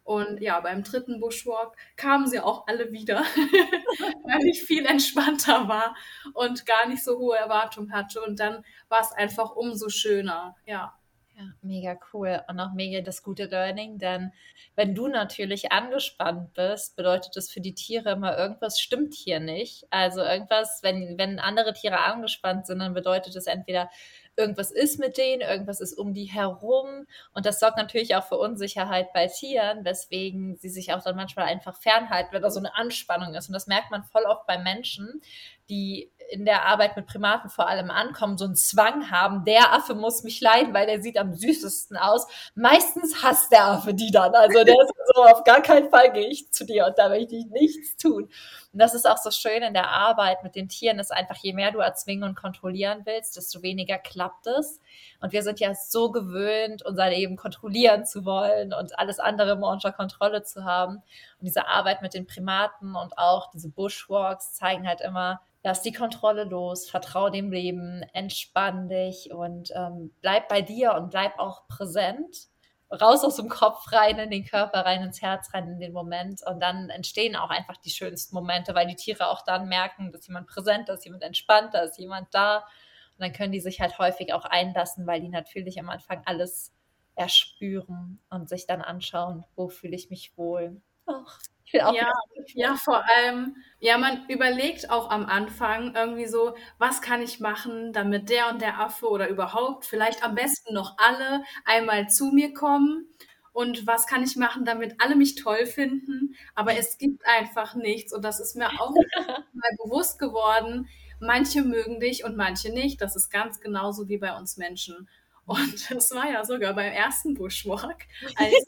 Und 0.02 0.40
ja, 0.40 0.58
beim 0.60 0.82
dritten 0.82 1.20
Bushwalk 1.20 1.76
kamen 1.96 2.26
sie 2.26 2.40
auch 2.40 2.66
alle 2.66 2.90
wieder, 2.92 3.18
weil 4.24 4.46
ich 4.46 4.62
viel 4.62 4.86
entspannter 4.86 5.68
war 5.68 5.94
und 6.32 6.64
gar 6.64 6.88
nicht 6.88 7.04
so 7.04 7.18
hohe 7.18 7.36
Erwartungen 7.36 7.92
hatte. 7.92 8.22
Und 8.22 8.40
dann 8.40 8.64
war 8.88 9.02
es 9.02 9.12
einfach 9.12 9.54
umso 9.54 9.90
schöner, 9.90 10.56
ja. 10.64 10.94
Ja, 11.40 11.46
mega 11.62 11.98
cool 12.12 12.42
und 12.48 12.60
auch 12.60 12.74
mega 12.74 13.00
das 13.00 13.22
gute 13.22 13.46
Learning, 13.46 13.96
denn 13.98 14.30
wenn 14.76 14.94
du 14.94 15.08
natürlich 15.08 15.72
angespannt 15.72 16.52
bist, 16.52 16.96
bedeutet 16.96 17.34
das 17.34 17.50
für 17.50 17.62
die 17.62 17.74
Tiere 17.74 18.10
immer, 18.10 18.36
irgendwas 18.36 18.78
stimmt 18.78 19.14
hier 19.14 19.40
nicht. 19.40 19.86
Also 19.88 20.20
irgendwas, 20.20 20.80
wenn, 20.82 21.16
wenn 21.16 21.38
andere 21.38 21.72
Tiere 21.72 22.00
angespannt 22.00 22.66
sind, 22.66 22.80
dann 22.80 22.92
bedeutet 22.92 23.36
es 23.36 23.46
entweder, 23.46 23.88
irgendwas 24.36 24.70
ist 24.70 24.98
mit 24.98 25.16
denen, 25.16 25.40
irgendwas 25.40 25.80
ist 25.80 25.94
um 25.94 26.12
die 26.12 26.26
herum. 26.26 27.06
Und 27.32 27.46
das 27.46 27.58
sorgt 27.58 27.78
natürlich 27.78 28.16
auch 28.16 28.24
für 28.24 28.36
Unsicherheit 28.36 29.12
bei 29.14 29.26
Tieren, 29.26 29.84
weswegen 29.84 30.56
sie 30.56 30.68
sich 30.68 30.92
auch 30.92 31.02
dann 31.02 31.16
manchmal 31.16 31.46
einfach 31.46 31.74
fernhalten, 31.74 32.32
wenn 32.32 32.42
da 32.42 32.50
so 32.50 32.60
eine 32.60 32.74
Anspannung 32.76 33.34
ist. 33.34 33.48
Und 33.48 33.54
das 33.54 33.66
merkt 33.66 33.90
man 33.90 34.04
voll 34.04 34.24
oft 34.24 34.46
bei 34.46 34.58
Menschen, 34.58 35.22
die 35.70 36.10
in 36.30 36.44
der 36.44 36.66
Arbeit 36.66 36.96
mit 36.96 37.06
Primaten 37.06 37.50
vor 37.50 37.68
allem 37.68 37.90
ankommen, 37.90 38.38
so 38.38 38.44
einen 38.44 38.56
Zwang 38.56 39.10
haben, 39.10 39.44
der 39.44 39.72
Affe 39.72 39.94
muss 39.94 40.22
mich 40.22 40.40
leiden, 40.40 40.72
weil 40.72 40.86
der 40.86 41.02
sieht 41.02 41.18
am 41.18 41.34
süßesten 41.34 41.96
aus. 41.96 42.26
Meistens 42.54 43.22
hasst 43.22 43.50
der 43.52 43.64
Affe 43.64 43.94
die 43.94 44.10
dann. 44.10 44.34
Also 44.34 44.64
der 44.64 44.74
ist 44.74 44.92
so, 45.14 45.24
auf 45.24 45.44
gar 45.44 45.60
keinen 45.60 45.90
Fall 45.90 46.12
gehe 46.12 46.28
ich 46.28 46.50
zu 46.52 46.64
dir 46.64 46.86
und 46.86 46.98
da 46.98 47.08
möchte 47.08 47.34
ich 47.34 47.46
nichts 47.46 47.96
tun. 47.96 48.28
Und 48.72 48.78
das 48.78 48.94
ist 48.94 49.08
auch 49.08 49.16
so 49.16 49.32
schön 49.32 49.62
in 49.62 49.74
der 49.74 49.90
Arbeit 49.90 50.44
mit 50.44 50.54
den 50.54 50.68
Tieren, 50.68 51.00
ist 51.00 51.12
einfach, 51.12 51.36
je 51.36 51.52
mehr 51.52 51.72
du 51.72 51.80
erzwingen 51.80 52.28
und 52.28 52.36
kontrollieren 52.36 53.02
willst, 53.04 53.36
desto 53.36 53.62
weniger 53.62 53.98
klappt 53.98 54.46
es. 54.46 54.80
Und 55.20 55.32
wir 55.32 55.42
sind 55.42 55.58
ja 55.58 55.74
so 55.74 56.12
gewöhnt, 56.12 56.84
unser 56.84 57.10
Leben 57.10 57.36
kontrollieren 57.36 58.06
zu 58.06 58.24
wollen 58.24 58.72
und 58.72 58.98
alles 58.98 59.18
andere 59.18 59.52
immer 59.52 59.70
unter 59.70 59.90
Kontrolle 59.90 60.44
zu 60.44 60.64
haben. 60.64 60.96
Und 60.96 61.46
diese 61.46 61.66
Arbeit 61.66 62.02
mit 62.02 62.14
den 62.14 62.26
Primaten 62.26 62.94
und 62.94 63.18
auch 63.18 63.50
diese 63.50 63.68
Bushwalks 63.68 64.54
zeigen 64.54 64.86
halt 64.86 65.00
immer, 65.00 65.40
lass 65.62 65.82
die 65.82 65.92
Kontrolle 65.92 66.44
los, 66.44 66.88
vertrau 66.88 67.30
dem 67.30 67.52
Leben, 67.52 68.02
entspann 68.12 68.88
dich 68.88 69.32
und 69.32 69.70
ähm, 69.74 70.14
bleib 70.20 70.48
bei 70.48 70.62
dir 70.62 70.94
und 70.94 71.10
bleib 71.10 71.38
auch 71.38 71.66
präsent. 71.68 72.48
raus 72.90 73.24
aus 73.24 73.36
dem 73.36 73.48
Kopf 73.48 73.92
rein, 73.92 74.18
in 74.18 74.30
den 74.30 74.44
Körper 74.44 74.84
rein, 74.84 75.02
ins 75.02 75.22
Herz 75.22 75.52
rein, 75.54 75.68
in 75.68 75.80
den 75.80 75.92
Moment. 75.92 76.40
Und 76.46 76.60
dann 76.60 76.90
entstehen 76.90 77.36
auch 77.36 77.50
einfach 77.50 77.76
die 77.76 77.90
schönsten 77.90 78.34
Momente, 78.34 78.74
weil 78.74 78.86
die 78.86 78.96
Tiere 78.96 79.28
auch 79.28 79.42
dann 79.44 79.68
merken, 79.68 80.12
dass 80.12 80.26
jemand 80.26 80.48
präsent 80.48 80.88
ist, 80.88 81.04
jemand 81.04 81.22
entspannt, 81.22 81.74
ist 81.74 81.98
jemand 81.98 82.34
da. 82.34 82.58
Und 82.58 83.20
dann 83.20 83.32
können 83.32 83.52
die 83.52 83.60
sich 83.60 83.80
halt 83.80 83.98
häufig 83.98 84.32
auch 84.32 84.44
einlassen, 84.44 85.06
weil 85.06 85.20
die 85.20 85.28
natürlich 85.28 85.78
am 85.78 85.90
Anfang 85.90 86.22
alles 86.24 86.74
erspüren 87.14 88.18
und 88.30 88.48
sich 88.48 88.66
dann 88.66 88.80
anschauen, 88.80 89.44
wo 89.54 89.68
fühle 89.68 89.94
ich 89.94 90.10
mich 90.10 90.36
wohl. 90.36 90.80
Auch 91.06 91.38
ja, 91.72 92.10
ja, 92.54 92.74
vor 92.76 93.02
allem, 93.08 93.56
ja, 93.80 93.98
man 93.98 94.26
überlegt 94.28 94.90
auch 94.90 95.10
am 95.10 95.26
Anfang 95.26 95.94
irgendwie 95.94 96.26
so, 96.26 96.54
was 96.78 97.00
kann 97.02 97.22
ich 97.22 97.40
machen, 97.40 97.92
damit 97.92 98.28
der 98.28 98.48
und 98.50 98.60
der 98.60 98.80
Affe 98.80 99.08
oder 99.08 99.28
überhaupt 99.28 99.84
vielleicht 99.84 100.24
am 100.24 100.34
besten 100.34 100.74
noch 100.74 100.96
alle 100.98 101.42
einmal 101.64 102.08
zu 102.08 102.26
mir 102.26 102.52
kommen 102.54 103.06
und 103.52 103.86
was 103.86 104.06
kann 104.06 104.22
ich 104.22 104.36
machen, 104.36 104.64
damit 104.64 104.96
alle 105.00 105.16
mich 105.16 105.34
toll 105.34 105.66
finden. 105.66 106.34
Aber 106.54 106.76
es 106.76 106.98
gibt 106.98 107.26
einfach 107.26 107.74
nichts 107.74 108.12
und 108.12 108.24
das 108.24 108.40
ist 108.40 108.56
mir 108.56 108.68
auch 108.80 108.94
mal 109.52 109.76
bewusst 109.84 110.18
geworden. 110.18 110.88
Manche 111.20 111.62
mögen 111.62 112.00
dich 112.00 112.24
und 112.24 112.36
manche 112.36 112.70
nicht. 112.72 113.00
Das 113.02 113.16
ist 113.16 113.30
ganz 113.30 113.60
genauso 113.60 114.08
wie 114.08 114.18
bei 114.18 114.36
uns 114.36 114.56
Menschen. 114.56 115.08
Und 115.50 115.90
das 115.90 116.12
war 116.12 116.30
ja 116.30 116.44
sogar 116.44 116.74
beim 116.74 116.92
ersten 116.92 117.34
Bushwalk, 117.34 118.06
als, 118.36 118.66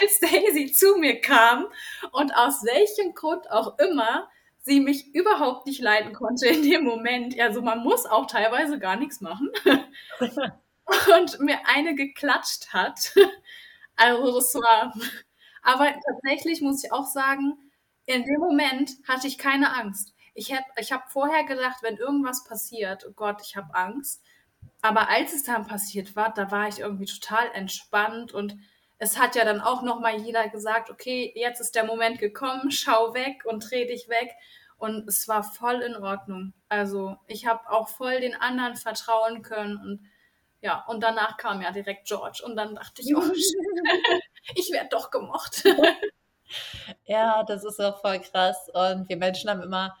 als 0.00 0.18
Daisy 0.18 0.72
zu 0.72 0.96
mir 0.96 1.20
kam 1.20 1.66
und 2.10 2.34
aus 2.34 2.64
welchem 2.64 3.14
Grund 3.14 3.48
auch 3.52 3.78
immer 3.78 4.28
sie 4.62 4.80
mich 4.80 5.14
überhaupt 5.14 5.64
nicht 5.68 5.80
leiden 5.80 6.12
konnte 6.12 6.48
in 6.48 6.68
dem 6.68 6.82
Moment. 6.82 7.38
Also 7.38 7.62
man 7.62 7.84
muss 7.84 8.04
auch 8.04 8.26
teilweise 8.26 8.80
gar 8.80 8.96
nichts 8.96 9.20
machen. 9.20 9.52
und 11.16 11.38
mir 11.38 11.60
eine 11.66 11.94
geklatscht 11.94 12.72
hat. 12.72 13.14
Also 13.94 14.34
das 14.34 14.54
war. 14.56 14.92
Aber 15.62 15.94
tatsächlich 16.04 16.62
muss 16.62 16.82
ich 16.82 16.92
auch 16.92 17.06
sagen, 17.06 17.56
in 18.06 18.24
dem 18.24 18.40
Moment 18.40 18.90
hatte 19.06 19.28
ich 19.28 19.38
keine 19.38 19.72
Angst. 19.72 20.14
Ich, 20.34 20.52
ich 20.78 20.92
habe 20.92 21.04
vorher 21.08 21.44
gedacht, 21.44 21.78
wenn 21.82 21.96
irgendwas 21.96 22.42
passiert, 22.42 23.06
oh 23.08 23.12
Gott, 23.12 23.40
ich 23.42 23.56
habe 23.56 23.72
Angst. 23.72 24.20
Aber 24.82 25.08
als 25.08 25.32
es 25.32 25.42
dann 25.42 25.66
passiert 25.66 26.16
war, 26.16 26.32
da 26.32 26.50
war 26.50 26.68
ich 26.68 26.80
irgendwie 26.80 27.06
total 27.06 27.50
entspannt 27.54 28.32
und 28.32 28.56
es 28.98 29.18
hat 29.18 29.36
ja 29.36 29.44
dann 29.44 29.60
auch 29.60 29.82
noch 29.82 30.00
mal 30.00 30.16
jeder 30.16 30.48
gesagt, 30.48 30.90
okay, 30.90 31.32
jetzt 31.34 31.60
ist 31.60 31.74
der 31.74 31.84
Moment 31.84 32.18
gekommen, 32.18 32.70
schau 32.70 33.14
weg 33.14 33.44
und 33.44 33.70
dreh 33.70 33.86
dich 33.86 34.08
weg 34.08 34.30
und 34.78 35.08
es 35.08 35.28
war 35.28 35.42
voll 35.42 35.82
in 35.82 35.96
Ordnung. 35.96 36.54
Also, 36.68 37.16
ich 37.26 37.46
habe 37.46 37.68
auch 37.70 37.88
voll 37.88 38.20
den 38.20 38.34
anderen 38.34 38.76
vertrauen 38.76 39.42
können 39.42 39.76
und 39.76 40.10
ja, 40.62 40.84
und 40.88 41.02
danach 41.02 41.36
kam 41.36 41.60
ja 41.60 41.70
direkt 41.70 42.08
George 42.08 42.42
und 42.44 42.56
dann 42.56 42.74
dachte 42.74 43.02
ich, 43.02 43.14
oh, 43.14 43.22
ich 44.54 44.70
werde 44.72 44.88
doch 44.90 45.10
gemocht. 45.10 45.64
ja, 47.04 47.44
das 47.44 47.64
ist 47.64 47.80
auch 47.80 48.00
voll 48.00 48.20
krass 48.20 48.68
und 48.72 49.08
wir 49.08 49.16
Menschen 49.16 49.50
haben 49.50 49.62
immer 49.62 49.96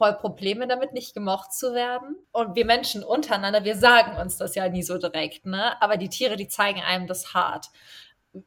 voll 0.00 0.14
Probleme 0.14 0.66
damit, 0.66 0.94
nicht 0.94 1.12
gemocht 1.12 1.52
zu 1.52 1.74
werden. 1.74 2.16
Und 2.32 2.56
wir 2.56 2.64
Menschen 2.64 3.04
untereinander, 3.04 3.64
wir 3.64 3.76
sagen 3.76 4.16
uns 4.18 4.38
das 4.38 4.54
ja 4.54 4.66
nie 4.66 4.82
so 4.82 4.96
direkt, 4.96 5.44
ne? 5.44 5.80
Aber 5.82 5.98
die 5.98 6.08
Tiere, 6.08 6.36
die 6.36 6.48
zeigen 6.48 6.80
einem 6.80 7.06
das 7.06 7.34
hart. 7.34 7.66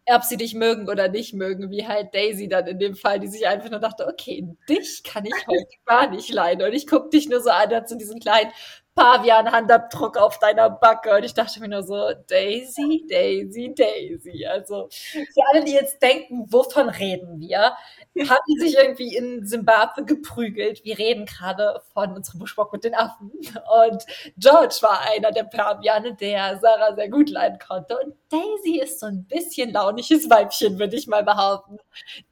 Ob 0.09 0.23
sie 0.23 0.37
dich 0.37 0.55
mögen 0.55 0.89
oder 0.89 1.09
nicht 1.09 1.35
mögen, 1.35 1.69
wie 1.69 1.87
halt 1.87 2.15
Daisy 2.15 2.47
dann 2.47 2.65
in 2.65 2.79
dem 2.79 2.95
Fall, 2.95 3.19
die 3.19 3.27
sich 3.27 3.45
einfach 3.45 3.69
nur 3.69 3.81
dachte, 3.81 4.07
okay, 4.07 4.47
dich 4.67 5.03
kann 5.03 5.25
ich 5.25 5.33
heute 5.47 5.67
gar 5.85 6.09
nicht 6.09 6.31
leiden. 6.33 6.65
Und 6.65 6.73
ich 6.73 6.87
gucke 6.87 7.09
dich 7.09 7.29
nur 7.29 7.41
so 7.41 7.51
an, 7.51 7.71
als 7.71 7.91
in 7.91 7.99
diesem 7.99 8.19
kleinen 8.19 8.51
Pavian-Handabdruck 8.95 10.17
auf 10.17 10.39
deiner 10.39 10.71
Backe. 10.71 11.15
Und 11.15 11.23
ich 11.23 11.33
dachte 11.35 11.59
mir 11.59 11.67
nur 11.67 11.83
so, 11.83 12.13
Daisy, 12.29 13.05
Daisy, 13.07 13.75
Daisy. 13.75 14.45
Also 14.47 14.87
für 14.89 15.41
alle, 15.51 15.63
die 15.63 15.73
jetzt 15.73 16.01
denken, 16.01 16.45
wovon 16.51 16.89
reden 16.89 17.39
wir? 17.39 17.75
Haben 18.21 18.59
sich 18.59 18.75
irgendwie 18.75 19.15
in 19.15 19.45
Simbabwe 19.45 20.05
geprügelt. 20.05 20.83
Wir 20.83 20.97
reden 20.97 21.25
gerade 21.25 21.81
von 21.93 22.13
unserem 22.13 22.39
Buschbock 22.39 22.71
mit 22.71 22.83
den 22.83 22.93
Affen. 22.93 23.31
Und 23.31 24.05
George 24.37 24.77
war 24.81 25.01
einer 25.11 25.31
der 25.31 25.43
Paviane, 25.43 26.13
der 26.13 26.59
Sarah 26.59 26.95
sehr 26.95 27.09
gut 27.09 27.29
leiden 27.29 27.57
konnte. 27.59 27.97
Und 27.97 28.15
Daisy 28.29 28.79
ist 28.79 28.99
so 28.99 29.07
ein 29.07 29.25
bisschen 29.25 29.71
launiges 29.71 30.29
Weibchen, 30.29 30.77
würde 30.77 30.95
ich 30.95 31.07
mal 31.07 31.23
behaupten, 31.23 31.79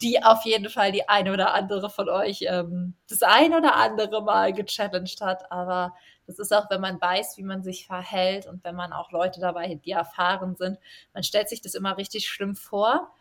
die 0.02 0.24
auf 0.24 0.46
jeden 0.46 0.70
Fall 0.70 0.92
die 0.92 1.10
eine 1.10 1.34
oder 1.34 1.54
andere 1.54 1.90
von 1.90 2.10
euch 2.10 2.46
ähm, 2.48 2.94
das 3.10 3.24
ein 3.24 3.54
oder 3.54 3.76
andere 3.76 4.22
Mal 4.24 4.54
gechallenged 4.54 5.22
hat. 5.22 5.52
Aber 5.52 5.96
das 6.28 6.38
ist 6.38 6.54
auch, 6.54 6.70
wenn 6.70 6.82
man 6.82 7.02
weiß, 7.02 7.38
wie 7.38 7.44
man 7.44 7.64
sich 7.64 7.88
verhält 7.88 8.46
und 8.46 8.64
wenn 8.64 8.76
man 8.76 8.94
auch 8.94 9.12
Leute 9.12 9.40
dabei, 9.40 9.76
die 9.84 9.92
erfahren 9.92 10.56
sind, 10.56 10.78
man 11.14 11.24
stellt 11.24 11.50
sich 11.50 11.62
das 11.62 11.74
immer 11.74 11.98
richtig 11.98 12.28
schlimm 12.28 12.56
vor 12.56 13.12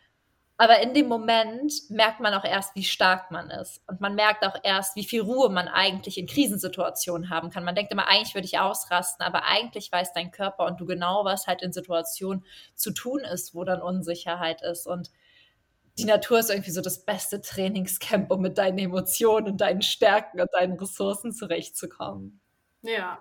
aber 0.60 0.82
in 0.82 0.92
dem 0.92 1.08
Moment 1.08 1.72
merkt 1.88 2.20
man 2.20 2.34
auch 2.34 2.44
erst, 2.44 2.74
wie 2.74 2.84
stark 2.84 3.30
man 3.30 3.48
ist. 3.48 3.80
Und 3.86 4.02
man 4.02 4.14
merkt 4.14 4.44
auch 4.44 4.56
erst, 4.62 4.94
wie 4.94 5.06
viel 5.06 5.22
Ruhe 5.22 5.48
man 5.48 5.68
eigentlich 5.68 6.18
in 6.18 6.26
Krisensituationen 6.26 7.30
haben 7.30 7.48
kann. 7.48 7.64
Man 7.64 7.74
denkt 7.74 7.90
immer, 7.92 8.06
eigentlich 8.06 8.34
würde 8.34 8.44
ich 8.44 8.58
ausrasten, 8.58 9.24
aber 9.24 9.44
eigentlich 9.46 9.90
weiß 9.90 10.12
dein 10.12 10.30
Körper 10.30 10.66
und 10.66 10.78
du 10.78 10.84
genau, 10.84 11.24
was 11.24 11.46
halt 11.46 11.62
in 11.62 11.72
Situationen 11.72 12.44
zu 12.74 12.90
tun 12.90 13.20
ist, 13.20 13.54
wo 13.54 13.64
dann 13.64 13.80
Unsicherheit 13.80 14.60
ist. 14.60 14.86
Und 14.86 15.10
die 15.96 16.04
Natur 16.04 16.40
ist 16.40 16.50
irgendwie 16.50 16.72
so 16.72 16.82
das 16.82 17.06
beste 17.06 17.40
Trainingscamp, 17.40 18.30
um 18.30 18.42
mit 18.42 18.58
deinen 18.58 18.76
Emotionen 18.76 19.46
und 19.46 19.62
deinen 19.62 19.80
Stärken 19.80 20.42
und 20.42 20.50
deinen 20.52 20.78
Ressourcen 20.78 21.32
zurechtzukommen. 21.32 22.38
Ja, 22.82 23.18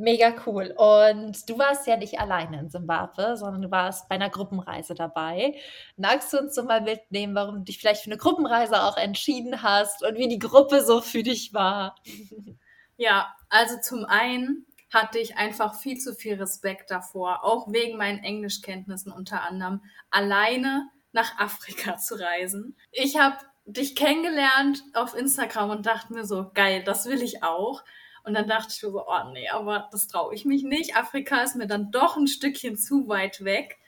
Mega 0.00 0.34
cool. 0.46 0.72
Und 0.78 1.46
du 1.50 1.58
warst 1.58 1.86
ja 1.86 1.98
nicht 1.98 2.18
alleine 2.18 2.58
in 2.58 2.70
Simbabwe, 2.70 3.36
sondern 3.36 3.60
du 3.60 3.70
warst 3.70 4.08
bei 4.08 4.14
einer 4.14 4.30
Gruppenreise 4.30 4.94
dabei. 4.94 5.54
Magst 5.98 6.32
du 6.32 6.38
uns 6.38 6.54
so 6.54 6.62
mal 6.62 6.80
mitnehmen, 6.80 7.34
warum 7.34 7.56
du 7.56 7.64
dich 7.64 7.78
vielleicht 7.78 8.04
für 8.04 8.10
eine 8.10 8.16
Gruppenreise 8.16 8.82
auch 8.82 8.96
entschieden 8.96 9.62
hast 9.62 10.02
und 10.02 10.16
wie 10.16 10.28
die 10.28 10.38
Gruppe 10.38 10.82
so 10.82 11.02
für 11.02 11.22
dich 11.22 11.52
war? 11.52 11.96
Ja, 12.96 13.34
also 13.48 13.76
zum 13.80 14.04
einen 14.04 14.66
hatte 14.92 15.18
ich 15.18 15.38
einfach 15.38 15.74
viel 15.74 15.96
zu 15.96 16.14
viel 16.14 16.34
Respekt 16.34 16.90
davor, 16.90 17.44
auch 17.44 17.72
wegen 17.72 17.96
meinen 17.96 18.22
Englischkenntnissen 18.22 19.10
unter 19.10 19.40
anderem, 19.40 19.82
alleine 20.10 20.86
nach 21.12 21.38
Afrika 21.38 21.96
zu 21.96 22.20
reisen. 22.20 22.76
Ich 22.92 23.16
habe 23.16 23.38
dich 23.64 23.96
kennengelernt 23.96 24.82
auf 24.92 25.14
Instagram 25.14 25.70
und 25.70 25.86
dachte 25.86 26.12
mir 26.12 26.26
so, 26.26 26.50
geil, 26.52 26.82
das 26.84 27.06
will 27.06 27.22
ich 27.22 27.42
auch. 27.42 27.82
Und 28.24 28.34
dann 28.34 28.48
dachte 28.48 28.72
ich 28.74 28.82
mir 28.82 28.90
so, 28.90 29.04
oh 29.06 29.30
nee, 29.32 29.48
aber 29.48 29.88
das 29.92 30.06
traue 30.06 30.34
ich 30.34 30.44
mich 30.44 30.62
nicht. 30.62 30.96
Afrika 30.96 31.42
ist 31.42 31.56
mir 31.56 31.66
dann 31.66 31.90
doch 31.90 32.16
ein 32.16 32.26
Stückchen 32.26 32.76
zu 32.76 33.08
weit 33.08 33.44
weg. 33.44 33.78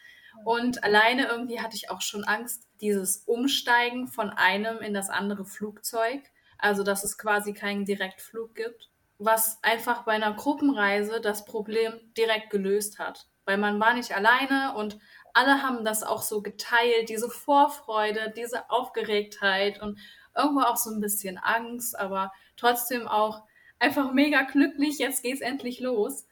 Und 0.45 0.83
alleine 0.83 1.27
irgendwie 1.27 1.61
hatte 1.61 1.77
ich 1.77 1.91
auch 1.91 2.01
schon 2.01 2.25
Angst, 2.25 2.67
dieses 2.81 3.19
Umsteigen 3.27 4.09
von 4.09 4.31
einem 4.31 4.79
in 4.79 4.95
das 4.95 5.11
andere 5.11 5.45
Flugzeug. 5.45 6.23
Also, 6.59 6.83
dass 6.83 7.05
es 7.05 7.19
quasi 7.19 7.53
keinen 7.53 7.85
Direktflug 7.85 8.55
gibt. 8.55 8.91
Was 9.19 9.59
einfach 9.63 10.05
bei 10.05 10.13
einer 10.13 10.33
Gruppenreise 10.33 11.21
das 11.21 11.45
Problem 11.45 11.93
direkt 12.17 12.51
gelöst 12.51 12.99
hat. 12.99 13.29
Weil 13.45 13.59
man 13.59 13.79
war 13.81 13.95
nicht 13.95 14.15
alleine 14.17 14.75
und 14.77 14.99
alle 15.35 15.63
haben 15.63 15.85
das 15.85 16.03
auch 16.03 16.23
so 16.23 16.43
geteilt, 16.43 17.09
diese 17.09 17.31
Vorfreude, 17.31 18.33
diese 18.37 18.71
Aufgeregtheit 18.71 19.81
und 19.81 19.99
irgendwo 20.37 20.61
auch 20.61 20.77
so 20.77 20.91
ein 20.91 21.01
bisschen 21.01 21.39
Angst, 21.39 21.99
aber 21.99 22.33
trotzdem 22.57 23.09
auch 23.09 23.43
einfach 23.83 24.13
mega 24.13 24.43
glücklich, 24.43 24.99
jetzt 24.99 25.23
geht's 25.23 25.41
endlich 25.41 25.81
los. 25.81 26.27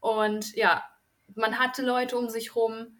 Und 0.00 0.56
ja, 0.56 0.82
man 1.34 1.58
hatte 1.58 1.82
Leute 1.82 2.16
um 2.16 2.30
sich 2.30 2.56
rum, 2.56 2.98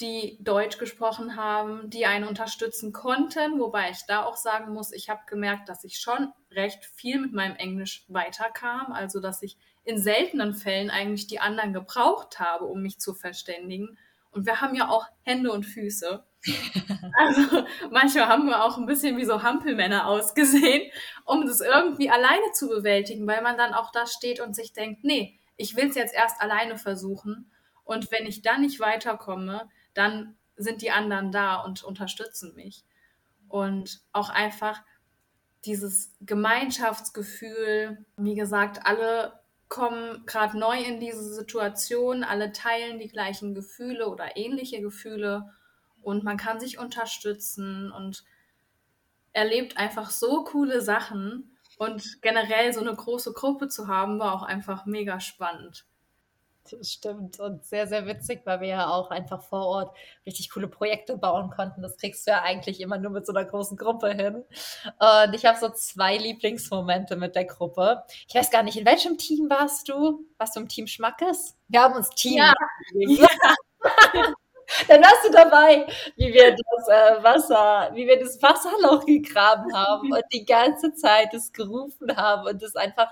die 0.00 0.38
Deutsch 0.40 0.78
gesprochen 0.78 1.36
haben, 1.36 1.90
die 1.90 2.06
einen 2.06 2.26
unterstützen 2.26 2.92
konnten, 2.92 3.58
wobei 3.58 3.90
ich 3.90 4.06
da 4.06 4.24
auch 4.24 4.36
sagen 4.36 4.72
muss, 4.72 4.92
ich 4.92 5.10
habe 5.10 5.20
gemerkt, 5.26 5.68
dass 5.68 5.84
ich 5.84 5.98
schon 5.98 6.32
recht 6.52 6.84
viel 6.84 7.20
mit 7.20 7.32
meinem 7.32 7.56
Englisch 7.56 8.04
weiterkam, 8.08 8.92
also 8.92 9.20
dass 9.20 9.42
ich 9.42 9.58
in 9.84 9.98
seltenen 9.98 10.54
Fällen 10.54 10.90
eigentlich 10.90 11.26
die 11.26 11.40
anderen 11.40 11.72
gebraucht 11.72 12.38
habe, 12.38 12.64
um 12.64 12.80
mich 12.80 12.98
zu 12.98 13.12
verständigen. 13.12 13.98
Und 14.30 14.46
wir 14.46 14.60
haben 14.60 14.74
ja 14.74 14.88
auch 14.88 15.06
Hände 15.22 15.50
und 15.52 15.64
Füße. 15.64 16.24
Also 17.18 17.66
manchmal 17.90 18.28
haben 18.28 18.46
wir 18.46 18.64
auch 18.64 18.78
ein 18.78 18.86
bisschen 18.86 19.16
wie 19.16 19.24
so 19.24 19.42
Hampelmänner 19.42 20.06
ausgesehen, 20.06 20.90
um 21.24 21.46
das 21.46 21.60
irgendwie 21.60 22.10
alleine 22.10 22.52
zu 22.52 22.68
bewältigen, 22.68 23.26
weil 23.26 23.42
man 23.42 23.56
dann 23.56 23.74
auch 23.74 23.90
da 23.90 24.06
steht 24.06 24.40
und 24.40 24.54
sich 24.54 24.72
denkt, 24.72 25.04
nee, 25.04 25.38
ich 25.56 25.76
will 25.76 25.88
es 25.88 25.96
jetzt 25.96 26.14
erst 26.14 26.40
alleine 26.40 26.78
versuchen. 26.78 27.50
Und 27.84 28.10
wenn 28.12 28.26
ich 28.26 28.42
dann 28.42 28.60
nicht 28.60 28.80
weiterkomme, 28.80 29.68
dann 29.94 30.36
sind 30.56 30.82
die 30.82 30.90
anderen 30.90 31.32
da 31.32 31.56
und 31.56 31.82
unterstützen 31.82 32.54
mich. 32.54 32.84
Und 33.48 34.00
auch 34.12 34.28
einfach 34.30 34.82
dieses 35.64 36.14
Gemeinschaftsgefühl, 36.20 38.04
wie 38.16 38.34
gesagt, 38.34 38.86
alle 38.86 39.40
kommen 39.68 40.24
gerade 40.26 40.58
neu 40.58 40.78
in 40.78 41.00
diese 41.00 41.34
Situation, 41.34 42.24
alle 42.24 42.52
teilen 42.52 42.98
die 42.98 43.08
gleichen 43.08 43.54
Gefühle 43.54 44.08
oder 44.08 44.36
ähnliche 44.36 44.80
Gefühle 44.80 45.50
und 46.02 46.24
man 46.24 46.36
kann 46.36 46.60
sich 46.60 46.78
unterstützen 46.78 47.92
und 47.92 48.24
erlebt 49.32 49.76
einfach 49.76 50.10
so 50.10 50.44
coole 50.44 50.80
Sachen 50.80 51.56
und 51.78 52.22
generell 52.22 52.72
so 52.72 52.80
eine 52.80 52.94
große 52.94 53.32
Gruppe 53.32 53.68
zu 53.68 53.88
haben, 53.88 54.18
war 54.18 54.34
auch 54.34 54.42
einfach 54.42 54.86
mega 54.86 55.20
spannend. 55.20 55.86
Das 56.70 56.92
stimmt. 56.92 57.40
Und 57.40 57.64
sehr, 57.64 57.86
sehr 57.86 58.06
witzig, 58.06 58.42
weil 58.44 58.60
wir 58.60 58.68
ja 58.68 58.88
auch 58.88 59.10
einfach 59.10 59.42
vor 59.42 59.66
Ort 59.66 59.96
richtig 60.26 60.50
coole 60.50 60.68
Projekte 60.68 61.16
bauen 61.16 61.50
konnten. 61.50 61.82
Das 61.82 61.96
kriegst 61.96 62.26
du 62.26 62.32
ja 62.32 62.42
eigentlich 62.42 62.80
immer 62.80 62.98
nur 62.98 63.10
mit 63.10 63.26
so 63.26 63.32
einer 63.32 63.48
großen 63.48 63.76
Gruppe 63.76 64.10
hin. 64.12 64.44
Und 64.98 65.34
ich 65.34 65.46
habe 65.46 65.58
so 65.58 65.70
zwei 65.70 66.16
Lieblingsmomente 66.16 67.16
mit 67.16 67.34
der 67.36 67.44
Gruppe. 67.46 68.02
Ich 68.28 68.34
weiß 68.34 68.50
gar 68.50 68.62
nicht, 68.62 68.76
in 68.76 68.86
welchem 68.86 69.16
Team 69.18 69.48
warst 69.48 69.88
du? 69.88 70.26
Warst 70.36 70.56
du 70.56 70.60
im 70.60 70.68
Team 70.68 70.86
Schmackes? 70.86 71.56
Wir 71.68 71.82
haben 71.82 71.94
uns 71.94 72.10
Team. 72.10 72.36
Ja. 72.36 72.52
ja. 72.92 73.28
Dann 74.86 75.00
warst 75.00 75.24
du 75.24 75.30
dabei, 75.30 75.86
wie 76.16 76.32
wir 76.32 76.50
das 76.50 76.88
äh, 76.88 77.22
Wasser, 77.22 77.90
wie 77.94 78.06
wir 78.06 78.18
das 78.18 78.42
Wasserloch 78.42 79.04
gegraben 79.06 79.72
haben 79.74 80.12
und 80.12 80.24
die 80.32 80.44
ganze 80.44 80.92
Zeit 80.94 81.32
es 81.34 81.52
gerufen 81.52 82.16
haben 82.16 82.46
und 82.46 82.62
es 82.62 82.76
einfach 82.76 83.08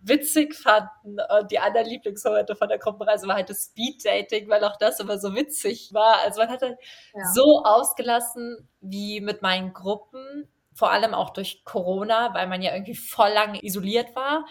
witzig 0.00 0.54
fanden. 0.54 1.18
Und 1.38 1.50
die 1.50 1.58
anderen 1.58 1.86
Lieblingsmomente 1.86 2.56
von 2.56 2.68
der 2.68 2.78
Gruppenreise 2.78 3.26
war 3.26 3.36
halt 3.36 3.50
das 3.50 3.66
Speed-Dating, 3.66 4.48
weil 4.48 4.64
auch 4.64 4.76
das 4.78 5.00
immer 5.00 5.18
so 5.18 5.34
witzig 5.34 5.92
war. 5.92 6.18
Also 6.24 6.40
man 6.40 6.50
hat 6.50 6.62
halt 6.62 6.78
ja. 7.14 7.24
so 7.34 7.62
ausgelassen 7.64 8.68
wie 8.80 9.20
mit 9.20 9.42
meinen 9.42 9.72
Gruppen, 9.72 10.48
vor 10.76 10.90
allem 10.90 11.14
auch 11.14 11.30
durch 11.30 11.64
Corona, 11.64 12.34
weil 12.34 12.46
man 12.46 12.60
ja 12.60 12.74
irgendwie 12.74 12.94
voll 12.94 13.30
lange 13.30 13.64
isoliert 13.64 14.14
war. 14.14 14.44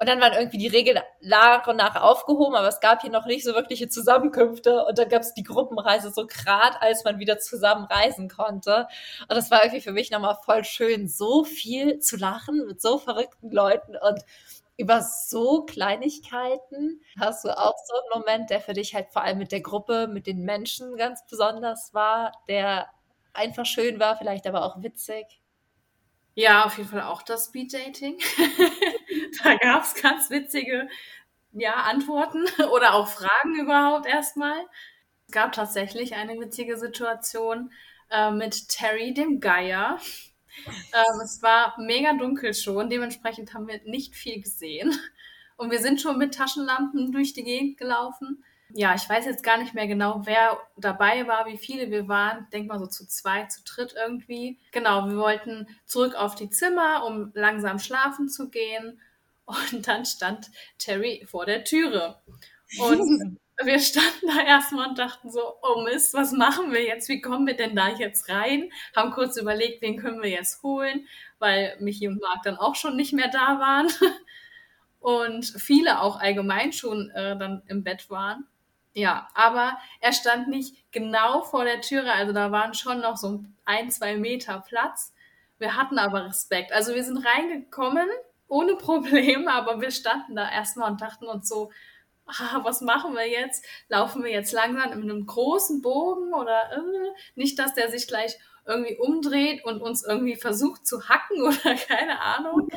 Und 0.00 0.08
dann 0.08 0.20
waren 0.20 0.32
irgendwie 0.32 0.58
die 0.58 0.68
Regeln 0.68 1.00
nach 1.20 1.66
und 1.68 1.76
nach 1.76 1.96
aufgehoben, 1.96 2.56
aber 2.56 2.68
es 2.68 2.80
gab 2.80 3.00
hier 3.00 3.10
noch 3.10 3.26
nicht 3.26 3.44
so 3.44 3.54
wirkliche 3.54 3.88
Zusammenkünfte. 3.88 4.84
Und 4.84 4.98
dann 4.98 5.08
gab 5.08 5.22
es 5.22 5.34
die 5.34 5.44
Gruppenreise 5.44 6.10
so 6.10 6.26
grad, 6.26 6.80
als 6.80 7.04
man 7.04 7.20
wieder 7.20 7.38
zusammen 7.38 7.84
reisen 7.84 8.28
konnte. 8.28 8.88
Und 9.22 9.36
das 9.36 9.50
war 9.50 9.62
irgendwie 9.62 9.80
für 9.80 9.92
mich 9.92 10.10
nochmal 10.10 10.36
voll 10.44 10.64
schön, 10.64 11.08
so 11.08 11.44
viel 11.44 12.00
zu 12.00 12.16
lachen 12.16 12.66
mit 12.66 12.82
so 12.82 12.98
verrückten 12.98 13.50
Leuten 13.50 13.96
und 13.96 14.24
über 14.76 15.02
so 15.02 15.64
Kleinigkeiten 15.64 17.00
hast 17.18 17.44
du 17.44 17.48
auch 17.50 17.74
so 17.84 17.94
einen 17.94 18.20
Moment, 18.22 18.50
der 18.50 18.60
für 18.60 18.74
dich 18.74 18.94
halt 18.94 19.08
vor 19.10 19.22
allem 19.22 19.38
mit 19.38 19.50
der 19.50 19.60
Gruppe, 19.60 20.06
mit 20.06 20.28
den 20.28 20.42
Menschen 20.42 20.96
ganz 20.96 21.26
besonders 21.26 21.92
war, 21.94 22.30
der 22.48 22.86
einfach 23.32 23.66
schön 23.66 23.98
war, 23.98 24.16
vielleicht 24.16 24.46
aber 24.46 24.64
auch 24.64 24.80
witzig. 24.80 25.40
Ja, 26.38 26.64
auf 26.66 26.78
jeden 26.78 26.88
Fall 26.88 27.02
auch 27.02 27.22
das 27.22 27.46
Speed-Dating. 27.46 28.16
da 29.42 29.56
gab 29.56 29.82
es 29.82 30.00
ganz 30.00 30.30
witzige 30.30 30.88
ja, 31.50 31.72
Antworten 31.72 32.44
oder 32.72 32.94
auch 32.94 33.08
Fragen 33.08 33.58
überhaupt 33.58 34.06
erstmal. 34.06 34.56
Es 35.26 35.32
gab 35.32 35.50
tatsächlich 35.50 36.14
eine 36.14 36.38
witzige 36.38 36.76
Situation 36.78 37.72
äh, 38.08 38.30
mit 38.30 38.68
Terry, 38.68 39.12
dem 39.12 39.40
Geier. 39.40 39.98
Ähm, 40.64 41.20
es 41.24 41.42
war 41.42 41.74
mega 41.80 42.12
dunkel 42.12 42.54
schon, 42.54 42.88
dementsprechend 42.88 43.52
haben 43.52 43.66
wir 43.66 43.80
nicht 43.82 44.14
viel 44.14 44.40
gesehen. 44.40 44.96
Und 45.56 45.72
wir 45.72 45.80
sind 45.80 46.00
schon 46.00 46.18
mit 46.18 46.36
Taschenlampen 46.36 47.10
durch 47.10 47.32
die 47.32 47.42
Gegend 47.42 47.78
gelaufen 47.78 48.44
ja, 48.74 48.94
ich 48.94 49.08
weiß 49.08 49.24
jetzt 49.24 49.42
gar 49.42 49.58
nicht 49.58 49.74
mehr 49.74 49.86
genau, 49.86 50.22
wer 50.24 50.58
dabei 50.76 51.26
war, 51.26 51.46
wie 51.46 51.58
viele 51.58 51.90
wir 51.90 52.08
waren. 52.08 52.46
Denk 52.52 52.68
mal 52.68 52.78
so 52.78 52.86
zu 52.86 53.06
zwei, 53.06 53.44
zu 53.44 53.62
dritt 53.64 53.94
irgendwie. 53.96 54.58
Genau, 54.72 55.08
wir 55.08 55.16
wollten 55.16 55.66
zurück 55.86 56.14
auf 56.14 56.34
die 56.34 56.50
Zimmer, 56.50 57.04
um 57.06 57.30
langsam 57.34 57.78
schlafen 57.78 58.28
zu 58.28 58.50
gehen. 58.50 59.00
Und 59.46 59.88
dann 59.88 60.04
stand 60.04 60.50
Terry 60.78 61.24
vor 61.26 61.46
der 61.46 61.64
Türe. 61.64 62.20
Und 62.78 63.38
wir 63.64 63.78
standen 63.80 64.26
da 64.26 64.42
erstmal 64.42 64.88
und 64.88 64.98
dachten 64.98 65.30
so, 65.30 65.54
oh 65.62 65.82
Mist, 65.82 66.12
was 66.12 66.32
machen 66.32 66.72
wir 66.72 66.84
jetzt? 66.84 67.08
Wie 67.08 67.22
kommen 67.22 67.46
wir 67.46 67.56
denn 67.56 67.74
da 67.74 67.88
jetzt 67.88 68.28
rein? 68.28 68.70
Haben 68.94 69.12
kurz 69.12 69.38
überlegt, 69.38 69.80
wen 69.80 69.96
können 69.96 70.22
wir 70.22 70.30
jetzt 70.30 70.62
holen, 70.62 71.06
weil 71.38 71.76
Michi 71.80 72.06
und 72.06 72.20
Marc 72.20 72.42
dann 72.42 72.56
auch 72.56 72.74
schon 72.74 72.96
nicht 72.96 73.14
mehr 73.14 73.28
da 73.28 73.58
waren. 73.58 73.88
Und 75.00 75.46
viele 75.46 76.00
auch 76.00 76.18
allgemein 76.18 76.72
schon 76.72 77.10
äh, 77.10 77.38
dann 77.38 77.62
im 77.68 77.84
Bett 77.84 78.10
waren. 78.10 78.46
Ja, 78.98 79.28
aber 79.32 79.78
er 80.00 80.12
stand 80.12 80.48
nicht 80.48 80.74
genau 80.90 81.42
vor 81.42 81.62
der 81.64 81.80
Türe, 81.80 82.10
also 82.12 82.32
da 82.32 82.50
waren 82.50 82.74
schon 82.74 82.98
noch 83.00 83.16
so 83.16 83.44
ein, 83.64 83.92
zwei 83.92 84.16
Meter 84.16 84.64
Platz. 84.66 85.14
Wir 85.58 85.76
hatten 85.76 86.00
aber 86.00 86.24
Respekt. 86.24 86.72
Also 86.72 86.96
wir 86.96 87.04
sind 87.04 87.24
reingekommen 87.24 88.08
ohne 88.48 88.74
Probleme, 88.76 89.52
aber 89.52 89.80
wir 89.80 89.92
standen 89.92 90.34
da 90.34 90.50
erstmal 90.50 90.90
und 90.90 91.00
dachten 91.00 91.26
uns 91.26 91.48
so, 91.48 91.70
ah, 92.26 92.64
was 92.64 92.80
machen 92.80 93.14
wir 93.14 93.28
jetzt? 93.28 93.64
Laufen 93.88 94.24
wir 94.24 94.32
jetzt 94.32 94.50
langsam 94.50 94.90
in 94.90 95.02
einem 95.08 95.26
großen 95.26 95.80
Bogen 95.80 96.34
oder 96.34 96.72
äh, 96.72 97.12
nicht, 97.36 97.56
dass 97.60 97.74
der 97.74 97.92
sich 97.92 98.08
gleich 98.08 98.36
irgendwie 98.66 98.96
umdreht 98.98 99.64
und 99.64 99.80
uns 99.80 100.04
irgendwie 100.04 100.34
versucht 100.34 100.88
zu 100.88 101.08
hacken 101.08 101.40
oder 101.42 101.76
keine 101.76 102.20
Ahnung. 102.20 102.68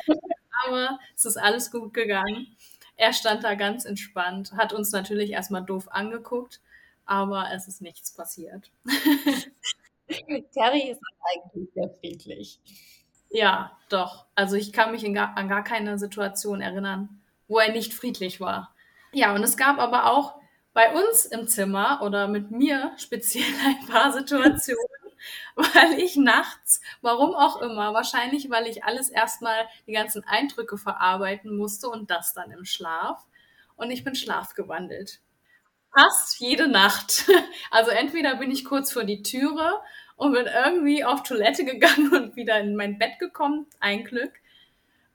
Aber 0.64 1.00
es 1.16 1.24
ist 1.24 1.36
alles 1.36 1.72
gut 1.72 1.92
gegangen. 1.92 2.56
Er 2.96 3.12
stand 3.12 3.44
da 3.44 3.54
ganz 3.54 3.84
entspannt, 3.84 4.52
hat 4.52 4.72
uns 4.72 4.92
natürlich 4.92 5.30
erstmal 5.30 5.64
doof 5.64 5.88
angeguckt, 5.90 6.60
aber 7.04 7.48
es 7.54 7.68
ist 7.68 7.82
nichts 7.82 8.14
passiert. 8.14 8.70
Terry 10.52 10.90
ist 10.90 11.00
eigentlich 11.34 11.68
sehr 11.74 11.90
friedlich. 12.00 12.60
Ja, 13.30 13.76
doch. 13.88 14.26
Also 14.34 14.56
ich 14.56 14.72
kann 14.72 14.92
mich 14.92 15.10
gar, 15.14 15.36
an 15.36 15.48
gar 15.48 15.64
keine 15.64 15.98
Situation 15.98 16.60
erinnern, 16.60 17.20
wo 17.48 17.58
er 17.58 17.72
nicht 17.72 17.94
friedlich 17.94 18.40
war. 18.40 18.74
Ja, 19.12 19.34
und 19.34 19.42
es 19.42 19.56
gab 19.56 19.78
aber 19.78 20.10
auch 20.10 20.34
bei 20.74 20.92
uns 20.92 21.26
im 21.26 21.48
Zimmer 21.48 22.00
oder 22.02 22.28
mit 22.28 22.50
mir 22.50 22.92
speziell 22.96 23.44
ein 23.64 23.86
paar 23.86 24.12
Situationen, 24.18 25.01
weil 25.56 25.98
ich 25.98 26.16
nachts, 26.16 26.80
warum 27.00 27.34
auch 27.34 27.60
immer, 27.60 27.94
wahrscheinlich, 27.94 28.50
weil 28.50 28.66
ich 28.66 28.84
alles 28.84 29.08
erstmal 29.08 29.68
die 29.86 29.92
ganzen 29.92 30.24
Eindrücke 30.24 30.78
verarbeiten 30.78 31.56
musste 31.56 31.88
und 31.88 32.10
das 32.10 32.34
dann 32.34 32.50
im 32.50 32.64
Schlaf. 32.64 33.24
Und 33.76 33.90
ich 33.90 34.04
bin 34.04 34.14
schlafgewandelt. 34.14 35.20
Fast 35.94 36.40
jede 36.40 36.68
Nacht. 36.68 37.26
Also 37.70 37.90
entweder 37.90 38.36
bin 38.36 38.50
ich 38.50 38.66
kurz 38.66 38.92
vor 38.92 39.04
die 39.04 39.22
Türe 39.22 39.80
und 40.16 40.32
bin 40.32 40.46
irgendwie 40.46 41.04
auf 41.04 41.22
Toilette 41.22 41.64
gegangen 41.64 42.12
und 42.12 42.36
wieder 42.36 42.60
in 42.60 42.76
mein 42.76 42.98
Bett 42.98 43.18
gekommen. 43.18 43.66
Ein 43.80 44.04
Glück. 44.04 44.32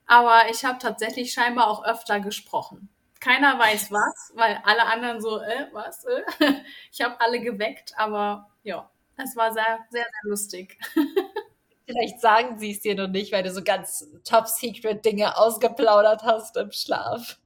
Aber 0.08 0.50
ich 0.50 0.66
habe 0.66 0.80
tatsächlich 0.80 1.34
scheinbar 1.34 1.68
auch 1.68 1.84
öfter 1.84 2.20
gesprochen. 2.20 2.90
Keiner 3.20 3.60
weiß 3.60 3.92
was, 3.92 4.32
weil 4.36 4.60
alle 4.64 4.86
anderen 4.86 5.22
so, 5.22 5.40
äh, 5.40 5.68
was? 5.72 6.06
Äh? 6.06 6.54
Ich 6.92 7.02
habe 7.02 7.20
alle 7.20 7.42
geweckt, 7.42 7.94
aber 7.98 8.50
ja, 8.64 8.90
es 9.18 9.36
war 9.36 9.52
sehr, 9.54 9.80
sehr, 9.90 10.04
sehr 10.04 10.30
lustig. 10.30 10.78
Vielleicht 11.86 12.20
sagen 12.20 12.58
sie 12.60 12.72
es 12.72 12.82
dir 12.82 12.96
noch 12.96 13.08
nicht, 13.08 13.32
weil 13.32 13.44
du 13.44 13.52
so 13.52 13.64
ganz 13.64 14.06
top-secret-Dinge 14.26 15.38
ausgeplaudert 15.38 16.24
hast 16.24 16.58
im 16.58 16.72
Schlaf. 16.72 17.40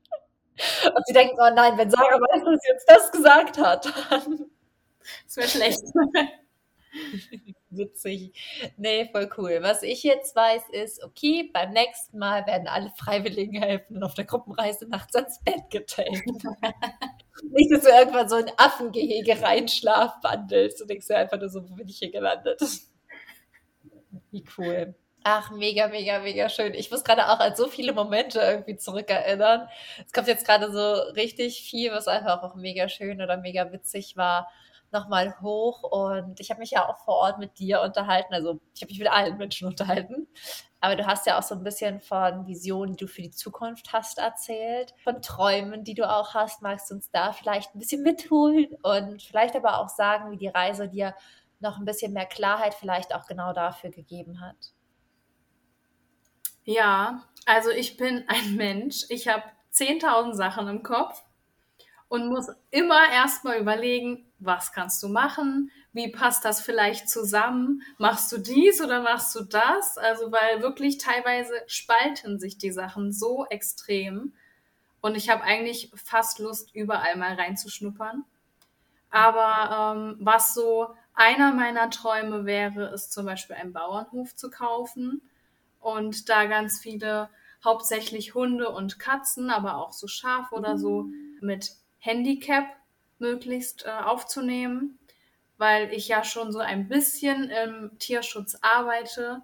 Und 0.95 1.05
sie 1.07 1.13
denken, 1.13 1.37
oh 1.39 1.53
nein, 1.53 1.77
wenn 1.77 1.91
Sarah 1.91 2.19
weiß, 2.19 2.43
dass 2.43 2.61
sie 2.61 2.69
jetzt 2.71 2.89
das 2.89 3.11
gesagt 3.11 3.57
hat, 3.57 3.85
dann. 4.09 4.49
Das 5.25 5.37
wäre 5.37 5.47
schlecht. 5.47 5.81
Witzig. 7.71 8.33
Nee, 8.75 9.09
voll 9.11 9.29
cool. 9.37 9.59
Was 9.61 9.81
ich 9.81 10.03
jetzt 10.03 10.35
weiß, 10.35 10.69
ist, 10.71 11.01
okay, 11.03 11.49
beim 11.53 11.71
nächsten 11.71 12.17
Mal 12.17 12.45
werden 12.45 12.67
alle 12.67 12.91
Freiwilligen 12.97 13.61
helfen 13.61 13.95
und 13.95 14.03
auf 14.03 14.13
der 14.13 14.25
Gruppenreise 14.25 14.87
nachts 14.89 15.15
ans 15.15 15.41
Bett 15.43 15.69
getaped. 15.69 16.11
Nicht, 17.51 17.71
dass 17.71 17.83
du 17.83 17.89
irgendwann 17.89 18.27
so 18.27 18.35
ein 18.35 18.51
Affengehege 18.57 19.41
reinschlafwandelst 19.41 20.81
und 20.81 20.89
denkst 20.89 21.07
dir 21.07 21.17
einfach 21.17 21.39
nur 21.39 21.49
so, 21.49 21.67
wo 21.69 21.75
bin 21.75 21.87
ich 21.87 21.99
hier 21.99 22.11
gelandet? 22.11 22.61
Wie 24.31 24.43
cool. 24.57 24.93
Ach, 25.23 25.51
mega, 25.51 25.87
mega, 25.87 26.19
mega 26.19 26.49
schön. 26.49 26.73
Ich 26.73 26.91
muss 26.91 27.03
gerade 27.05 27.29
auch 27.29 27.39
an 27.39 27.55
so 27.55 27.67
viele 27.67 27.93
Momente 27.93 28.39
irgendwie 28.39 28.75
zurückerinnern. 28.75 29.69
Es 30.05 30.11
kommt 30.11 30.27
jetzt 30.27 30.45
gerade 30.45 30.71
so 30.71 30.93
richtig 31.13 31.61
viel, 31.61 31.91
was 31.91 32.07
einfach 32.07 32.43
auch 32.43 32.55
mega 32.55 32.89
schön 32.89 33.21
oder 33.21 33.37
mega 33.37 33.71
witzig 33.71 34.17
war 34.17 34.51
nochmal 34.91 35.39
hoch 35.41 35.83
und 35.83 36.39
ich 36.39 36.49
habe 36.49 36.59
mich 36.59 36.71
ja 36.71 36.87
auch 36.87 36.97
vor 36.99 37.15
Ort 37.15 37.39
mit 37.39 37.59
dir 37.59 37.81
unterhalten. 37.81 38.33
Also 38.33 38.59
ich 38.75 38.81
habe 38.81 38.91
mich 38.91 38.99
mit 38.99 39.11
allen 39.11 39.37
Menschen 39.37 39.67
unterhalten. 39.67 40.27
Aber 40.79 40.95
du 40.95 41.05
hast 41.05 41.27
ja 41.27 41.37
auch 41.37 41.43
so 41.43 41.53
ein 41.53 41.63
bisschen 41.63 42.01
von 42.01 42.47
Visionen, 42.47 42.95
die 42.95 43.05
du 43.05 43.07
für 43.07 43.21
die 43.21 43.31
Zukunft 43.31 43.93
hast, 43.93 44.17
erzählt, 44.17 44.95
von 45.03 45.21
Träumen, 45.21 45.83
die 45.83 45.93
du 45.93 46.09
auch 46.09 46.33
hast. 46.33 46.63
Magst 46.63 46.89
du 46.89 46.95
uns 46.95 47.11
da 47.11 47.33
vielleicht 47.33 47.75
ein 47.75 47.79
bisschen 47.79 48.01
mitholen 48.01 48.75
und 48.81 49.21
vielleicht 49.21 49.55
aber 49.55 49.79
auch 49.79 49.89
sagen, 49.89 50.31
wie 50.31 50.37
die 50.37 50.47
Reise 50.47 50.89
dir 50.89 51.15
noch 51.59 51.77
ein 51.77 51.85
bisschen 51.85 52.13
mehr 52.13 52.25
Klarheit 52.25 52.73
vielleicht 52.73 53.13
auch 53.13 53.27
genau 53.27 53.53
dafür 53.53 53.91
gegeben 53.91 54.41
hat? 54.41 54.73
Ja, 56.63 57.23
also 57.45 57.69
ich 57.69 57.97
bin 57.97 58.25
ein 58.27 58.55
Mensch. 58.55 59.05
Ich 59.09 59.27
habe 59.27 59.43
10.000 59.73 60.33
Sachen 60.33 60.67
im 60.67 60.83
Kopf 60.83 61.23
und 62.11 62.27
muss 62.27 62.47
immer 62.71 63.09
erstmal 63.09 63.57
überlegen, 63.57 64.25
was 64.37 64.73
kannst 64.73 65.01
du 65.01 65.07
machen? 65.07 65.71
Wie 65.93 66.11
passt 66.11 66.43
das 66.43 66.59
vielleicht 66.59 67.09
zusammen? 67.09 67.83
Machst 67.99 68.29
du 68.33 68.37
dies 68.37 68.81
oder 68.81 69.01
machst 69.01 69.33
du 69.33 69.45
das? 69.45 69.97
Also, 69.97 70.29
weil 70.29 70.61
wirklich 70.61 70.97
teilweise 70.97 71.53
spalten 71.67 72.37
sich 72.37 72.57
die 72.57 72.73
Sachen 72.73 73.13
so 73.13 73.45
extrem. 73.45 74.33
Und 74.99 75.15
ich 75.15 75.29
habe 75.29 75.43
eigentlich 75.43 75.89
fast 75.95 76.39
Lust, 76.39 76.75
überall 76.75 77.15
mal 77.15 77.35
reinzuschnuppern. 77.35 78.25
Aber 79.09 79.95
ähm, 79.95 80.17
was 80.19 80.53
so 80.53 80.93
einer 81.13 81.53
meiner 81.53 81.89
Träume 81.91 82.43
wäre, 82.43 82.87
ist 82.87 83.13
zum 83.13 83.25
Beispiel 83.25 83.55
einen 83.55 83.71
Bauernhof 83.71 84.35
zu 84.35 84.49
kaufen 84.49 85.21
und 85.79 86.27
da 86.27 86.43
ganz 86.43 86.77
viele, 86.77 87.29
hauptsächlich 87.63 88.33
Hunde 88.33 88.69
und 88.69 88.99
Katzen, 88.99 89.49
aber 89.49 89.77
auch 89.77 89.93
so 89.93 90.07
Schaf 90.07 90.51
oder 90.51 90.77
so, 90.77 91.05
mit 91.41 91.71
Handicap 92.01 92.65
möglichst 93.19 93.85
äh, 93.85 93.89
aufzunehmen, 93.89 94.99
weil 95.57 95.93
ich 95.93 96.07
ja 96.07 96.23
schon 96.23 96.51
so 96.51 96.59
ein 96.59 96.89
bisschen 96.89 97.49
im 97.49 97.91
Tierschutz 97.99 98.57
arbeite 98.61 99.43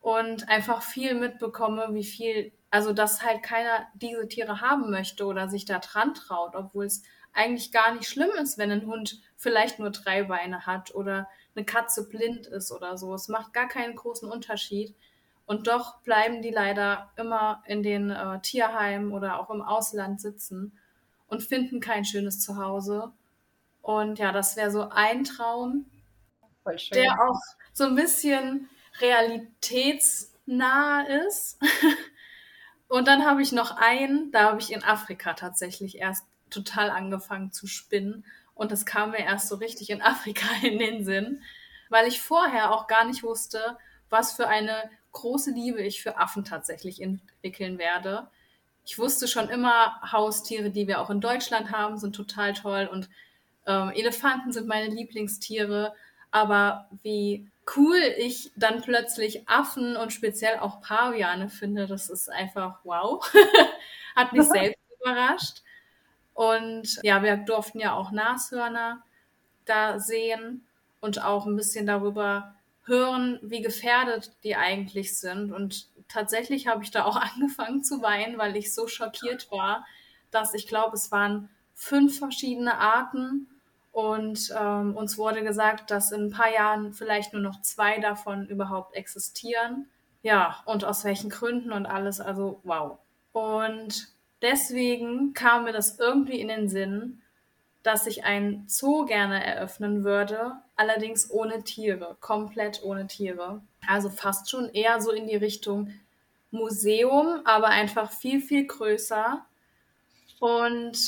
und 0.00 0.48
einfach 0.48 0.82
viel 0.82 1.14
mitbekomme, 1.14 1.88
wie 1.92 2.04
viel, 2.04 2.52
also 2.70 2.92
dass 2.92 3.22
halt 3.22 3.44
keiner 3.44 3.86
diese 3.94 4.26
Tiere 4.26 4.60
haben 4.60 4.90
möchte 4.90 5.24
oder 5.24 5.48
sich 5.48 5.64
da 5.64 5.78
dran 5.78 6.14
traut, 6.14 6.56
obwohl 6.56 6.86
es 6.86 7.04
eigentlich 7.32 7.70
gar 7.70 7.94
nicht 7.94 8.08
schlimm 8.08 8.30
ist, 8.42 8.58
wenn 8.58 8.72
ein 8.72 8.86
Hund 8.86 9.20
vielleicht 9.36 9.78
nur 9.78 9.90
drei 9.90 10.24
Beine 10.24 10.66
hat 10.66 10.92
oder 10.94 11.28
eine 11.54 11.64
Katze 11.64 12.08
blind 12.08 12.48
ist 12.48 12.72
oder 12.72 12.98
so. 12.98 13.14
Es 13.14 13.28
macht 13.28 13.52
gar 13.52 13.68
keinen 13.68 13.94
großen 13.94 14.28
Unterschied. 14.28 14.96
Und 15.44 15.68
doch 15.68 16.00
bleiben 16.00 16.42
die 16.42 16.50
leider 16.50 17.12
immer 17.16 17.62
in 17.66 17.84
den 17.84 18.10
äh, 18.10 18.40
Tierheimen 18.40 19.12
oder 19.12 19.38
auch 19.38 19.50
im 19.50 19.62
Ausland 19.62 20.20
sitzen 20.20 20.76
und 21.28 21.42
finden 21.42 21.80
kein 21.80 22.04
schönes 22.04 22.40
Zuhause. 22.40 23.12
Und 23.82 24.18
ja, 24.18 24.32
das 24.32 24.56
wäre 24.56 24.70
so 24.70 24.88
ein 24.88 25.24
Traum, 25.24 25.86
der 26.92 27.22
auch 27.22 27.40
so 27.72 27.84
ein 27.84 27.94
bisschen 27.94 28.68
realitätsnah 29.00 31.02
ist. 31.26 31.58
und 32.88 33.06
dann 33.06 33.24
habe 33.24 33.42
ich 33.42 33.52
noch 33.52 33.76
einen, 33.76 34.32
da 34.32 34.44
habe 34.44 34.60
ich 34.60 34.72
in 34.72 34.82
Afrika 34.82 35.34
tatsächlich 35.34 35.98
erst 35.98 36.26
total 36.50 36.90
angefangen 36.90 37.52
zu 37.52 37.66
spinnen. 37.66 38.24
Und 38.54 38.72
das 38.72 38.86
kam 38.86 39.10
mir 39.10 39.18
erst 39.18 39.48
so 39.48 39.56
richtig 39.56 39.90
in 39.90 40.02
Afrika 40.02 40.46
in 40.62 40.78
den 40.78 41.04
Sinn, 41.04 41.42
weil 41.88 42.08
ich 42.08 42.20
vorher 42.20 42.72
auch 42.72 42.86
gar 42.86 43.04
nicht 43.04 43.22
wusste, 43.22 43.78
was 44.08 44.32
für 44.32 44.48
eine 44.48 44.90
große 45.12 45.50
Liebe 45.50 45.82
ich 45.82 46.02
für 46.02 46.18
Affen 46.18 46.44
tatsächlich 46.44 47.00
entwickeln 47.00 47.78
werde. 47.78 48.28
Ich 48.86 48.98
wusste 48.98 49.26
schon 49.26 49.48
immer, 49.48 50.00
Haustiere, 50.12 50.70
die 50.70 50.86
wir 50.86 51.00
auch 51.00 51.10
in 51.10 51.20
Deutschland 51.20 51.72
haben, 51.72 51.98
sind 51.98 52.14
total 52.14 52.54
toll 52.54 52.88
und 52.90 53.10
ähm, 53.66 53.90
Elefanten 53.90 54.52
sind 54.52 54.68
meine 54.68 54.94
Lieblingstiere. 54.94 55.92
Aber 56.30 56.88
wie 57.02 57.50
cool 57.76 57.98
ich 58.16 58.52
dann 58.54 58.82
plötzlich 58.82 59.48
Affen 59.48 59.96
und 59.96 60.12
speziell 60.12 60.60
auch 60.60 60.80
Paviane 60.80 61.48
finde, 61.48 61.88
das 61.88 62.08
ist 62.08 62.30
einfach 62.30 62.78
wow. 62.84 63.28
Hat 64.16 64.32
mich 64.32 64.44
selbst 64.48 64.80
überrascht. 65.00 65.62
Und 66.32 67.00
ja, 67.02 67.22
wir 67.24 67.38
durften 67.38 67.80
ja 67.80 67.94
auch 67.94 68.12
Nashörner 68.12 69.02
da 69.64 69.98
sehen 69.98 70.64
und 71.00 71.24
auch 71.24 71.46
ein 71.46 71.56
bisschen 71.56 71.86
darüber 71.86 72.55
hören, 72.86 73.38
wie 73.42 73.62
gefährdet 73.62 74.32
die 74.44 74.56
eigentlich 74.56 75.18
sind. 75.18 75.52
Und 75.52 75.88
tatsächlich 76.08 76.66
habe 76.66 76.82
ich 76.82 76.90
da 76.90 77.04
auch 77.04 77.16
angefangen 77.34 77.84
zu 77.84 78.02
weinen, 78.02 78.38
weil 78.38 78.56
ich 78.56 78.74
so 78.74 78.86
schockiert 78.86 79.50
war, 79.50 79.84
dass 80.30 80.54
ich 80.54 80.66
glaube, 80.66 80.96
es 80.96 81.10
waren 81.12 81.48
fünf 81.74 82.18
verschiedene 82.18 82.78
Arten 82.78 83.48
und 83.92 84.52
ähm, 84.58 84.94
uns 84.96 85.16
wurde 85.16 85.42
gesagt, 85.42 85.90
dass 85.90 86.12
in 86.12 86.26
ein 86.26 86.30
paar 86.30 86.52
Jahren 86.52 86.92
vielleicht 86.92 87.32
nur 87.32 87.42
noch 87.42 87.62
zwei 87.62 87.98
davon 87.98 88.46
überhaupt 88.46 88.94
existieren. 88.94 89.88
Ja, 90.22 90.62
und 90.66 90.84
aus 90.84 91.04
welchen 91.04 91.30
Gründen 91.30 91.72
und 91.72 91.86
alles, 91.86 92.20
also 92.20 92.60
wow. 92.64 92.98
Und 93.32 94.08
deswegen 94.42 95.32
kam 95.32 95.64
mir 95.64 95.72
das 95.72 95.98
irgendwie 95.98 96.40
in 96.40 96.48
den 96.48 96.68
Sinn, 96.68 97.22
dass 97.86 98.08
ich 98.08 98.24
ein 98.24 98.64
Zoo 98.66 99.04
gerne 99.04 99.44
eröffnen 99.44 100.02
würde, 100.02 100.54
allerdings 100.74 101.30
ohne 101.30 101.62
Tiere, 101.62 102.16
komplett 102.20 102.82
ohne 102.82 103.06
Tiere. 103.06 103.62
Also 103.86 104.10
fast 104.10 104.50
schon 104.50 104.68
eher 104.70 105.00
so 105.00 105.12
in 105.12 105.28
die 105.28 105.36
Richtung 105.36 105.92
Museum, 106.50 107.42
aber 107.44 107.68
einfach 107.68 108.10
viel, 108.10 108.40
viel 108.40 108.66
größer. 108.66 109.46
Und 110.40 110.98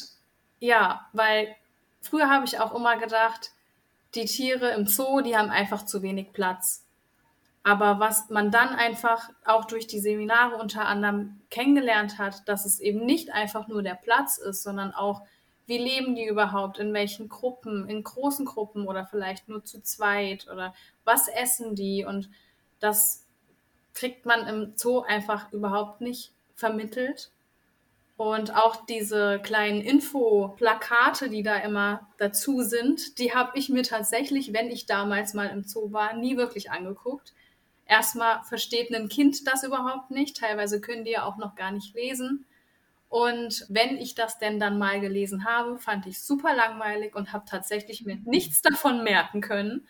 ja, 0.60 1.08
weil 1.12 1.56
früher 2.00 2.30
habe 2.30 2.44
ich 2.44 2.60
auch 2.60 2.72
immer 2.72 2.96
gedacht, 2.96 3.50
die 4.14 4.26
Tiere 4.26 4.70
im 4.70 4.86
Zoo, 4.86 5.20
die 5.20 5.36
haben 5.36 5.50
einfach 5.50 5.84
zu 5.84 6.02
wenig 6.02 6.32
Platz. 6.32 6.84
Aber 7.64 7.98
was 7.98 8.30
man 8.30 8.52
dann 8.52 8.68
einfach 8.68 9.30
auch 9.44 9.64
durch 9.64 9.88
die 9.88 9.98
Seminare 9.98 10.54
unter 10.54 10.86
anderem 10.86 11.40
kennengelernt 11.50 12.18
hat, 12.18 12.48
dass 12.48 12.64
es 12.64 12.78
eben 12.78 13.04
nicht 13.04 13.32
einfach 13.32 13.66
nur 13.66 13.82
der 13.82 13.96
Platz 13.96 14.38
ist, 14.38 14.62
sondern 14.62 14.94
auch 14.94 15.22
wie 15.68 15.78
leben 15.78 16.14
die 16.16 16.26
überhaupt, 16.26 16.78
in 16.78 16.94
welchen 16.94 17.28
Gruppen, 17.28 17.88
in 17.88 18.02
großen 18.02 18.46
Gruppen 18.46 18.88
oder 18.88 19.06
vielleicht 19.06 19.48
nur 19.48 19.64
zu 19.64 19.82
zweit 19.82 20.48
oder 20.50 20.74
was 21.04 21.28
essen 21.28 21.76
die 21.76 22.04
und 22.04 22.30
das 22.80 23.26
kriegt 23.92 24.24
man 24.24 24.46
im 24.46 24.72
Zoo 24.76 25.00
einfach 25.00 25.52
überhaupt 25.52 26.00
nicht 26.00 26.32
vermittelt. 26.54 27.30
Und 28.16 28.56
auch 28.56 28.84
diese 28.86 29.38
kleinen 29.40 29.80
Infoplakate, 29.80 31.28
die 31.28 31.42
da 31.42 31.56
immer 31.56 32.08
dazu 32.16 32.62
sind, 32.62 33.18
die 33.18 33.34
habe 33.34 33.56
ich 33.56 33.68
mir 33.68 33.82
tatsächlich, 33.82 34.52
wenn 34.52 34.70
ich 34.70 34.86
damals 34.86 35.34
mal 35.34 35.48
im 35.48 35.64
Zoo 35.64 35.92
war, 35.92 36.14
nie 36.14 36.36
wirklich 36.36 36.70
angeguckt. 36.70 37.32
Erstmal 37.86 38.42
versteht 38.42 38.92
ein 38.92 39.08
Kind 39.08 39.46
das 39.46 39.62
überhaupt 39.62 40.10
nicht. 40.10 40.36
Teilweise 40.36 40.80
können 40.80 41.04
die 41.04 41.12
ja 41.12 41.24
auch 41.24 41.36
noch 41.36 41.54
gar 41.54 41.70
nicht 41.70 41.94
lesen. 41.94 42.44
Und 43.08 43.64
wenn 43.70 43.96
ich 43.96 44.14
das 44.14 44.38
denn 44.38 44.60
dann 44.60 44.78
mal 44.78 45.00
gelesen 45.00 45.44
habe, 45.46 45.78
fand 45.78 46.06
ich 46.06 46.20
super 46.22 46.54
langweilig 46.54 47.14
und 47.14 47.32
habe 47.32 47.46
tatsächlich 47.48 48.04
mir 48.04 48.18
nichts 48.24 48.60
davon 48.62 49.02
merken 49.02 49.40
können, 49.40 49.86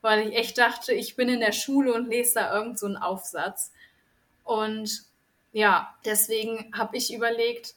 weil 0.00 0.28
ich 0.28 0.36
echt 0.36 0.58
dachte, 0.58 0.92
ich 0.92 1.14
bin 1.14 1.28
in 1.28 1.40
der 1.40 1.52
Schule 1.52 1.94
und 1.94 2.08
lese 2.08 2.34
da 2.34 2.54
irgend 2.54 2.78
so 2.78 2.86
einen 2.86 2.96
Aufsatz. 2.96 3.72
Und 4.44 5.04
ja, 5.52 5.94
deswegen 6.04 6.72
habe 6.76 6.96
ich 6.96 7.14
überlegt, 7.14 7.74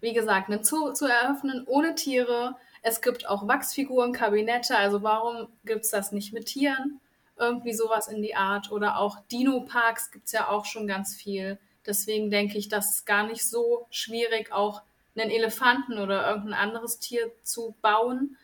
wie 0.00 0.14
gesagt, 0.14 0.48
eine 0.48 0.64
Zoo 0.64 0.92
zu 0.92 1.06
eröffnen 1.06 1.64
ohne 1.66 1.94
Tiere. 1.94 2.56
Es 2.82 3.02
gibt 3.02 3.28
auch 3.28 3.46
Wachsfiguren, 3.46 4.12
Kabinette, 4.12 4.76
also 4.76 5.02
warum 5.02 5.48
gibt 5.64 5.84
es 5.84 5.90
das 5.90 6.12
nicht 6.12 6.32
mit 6.32 6.46
Tieren? 6.46 7.00
Irgendwie 7.36 7.74
sowas 7.74 8.08
in 8.08 8.22
die 8.22 8.34
Art. 8.34 8.70
Oder 8.70 8.98
auch 8.98 9.18
Dino-Parks 9.30 10.10
gibt 10.10 10.26
es 10.26 10.32
ja 10.32 10.48
auch 10.48 10.64
schon 10.64 10.86
ganz 10.86 11.14
viel. 11.14 11.58
Deswegen 11.86 12.30
denke 12.30 12.58
ich, 12.58 12.68
dass 12.68 12.94
es 12.94 13.04
gar 13.04 13.26
nicht 13.26 13.48
so 13.48 13.86
schwierig, 13.90 14.52
auch 14.52 14.82
einen 15.16 15.30
Elefanten 15.30 15.98
oder 15.98 16.28
irgendein 16.28 16.54
anderes 16.54 16.98
Tier 16.98 17.30
zu 17.42 17.74
bauen. 17.82 18.36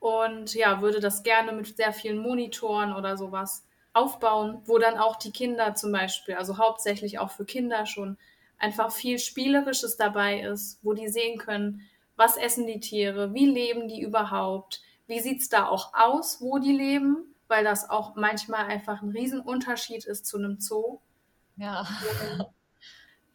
Und 0.00 0.54
ja, 0.54 0.80
würde 0.80 1.00
das 1.00 1.22
gerne 1.22 1.52
mit 1.52 1.76
sehr 1.76 1.92
vielen 1.92 2.18
Monitoren 2.18 2.92
oder 2.92 3.16
sowas 3.16 3.64
aufbauen, 3.92 4.60
wo 4.66 4.78
dann 4.78 4.98
auch 4.98 5.16
die 5.16 5.32
Kinder 5.32 5.74
zum 5.74 5.90
Beispiel, 5.90 6.34
also 6.34 6.58
hauptsächlich 6.58 7.18
auch 7.18 7.30
für 7.30 7.44
Kinder 7.44 7.86
schon, 7.86 8.18
einfach 8.58 8.92
viel 8.92 9.18
Spielerisches 9.18 9.96
dabei 9.96 10.40
ist, 10.40 10.78
wo 10.82 10.92
die 10.92 11.08
sehen 11.08 11.38
können, 11.38 11.82
was 12.16 12.36
essen 12.36 12.66
die 12.66 12.80
Tiere, 12.80 13.34
wie 13.34 13.46
leben 13.46 13.88
die 13.88 14.00
überhaupt, 14.00 14.82
wie 15.06 15.20
sieht 15.20 15.40
es 15.40 15.48
da 15.48 15.66
auch 15.66 15.92
aus, 15.94 16.40
wo 16.40 16.58
die 16.58 16.72
leben, 16.72 17.34
weil 17.48 17.64
das 17.64 17.88
auch 17.88 18.16
manchmal 18.16 18.66
einfach 18.66 19.02
ein 19.02 19.10
Riesenunterschied 19.10 20.04
ist 20.04 20.26
zu 20.26 20.38
einem 20.38 20.58
Zoo. 20.58 20.98
Ja 21.56 21.86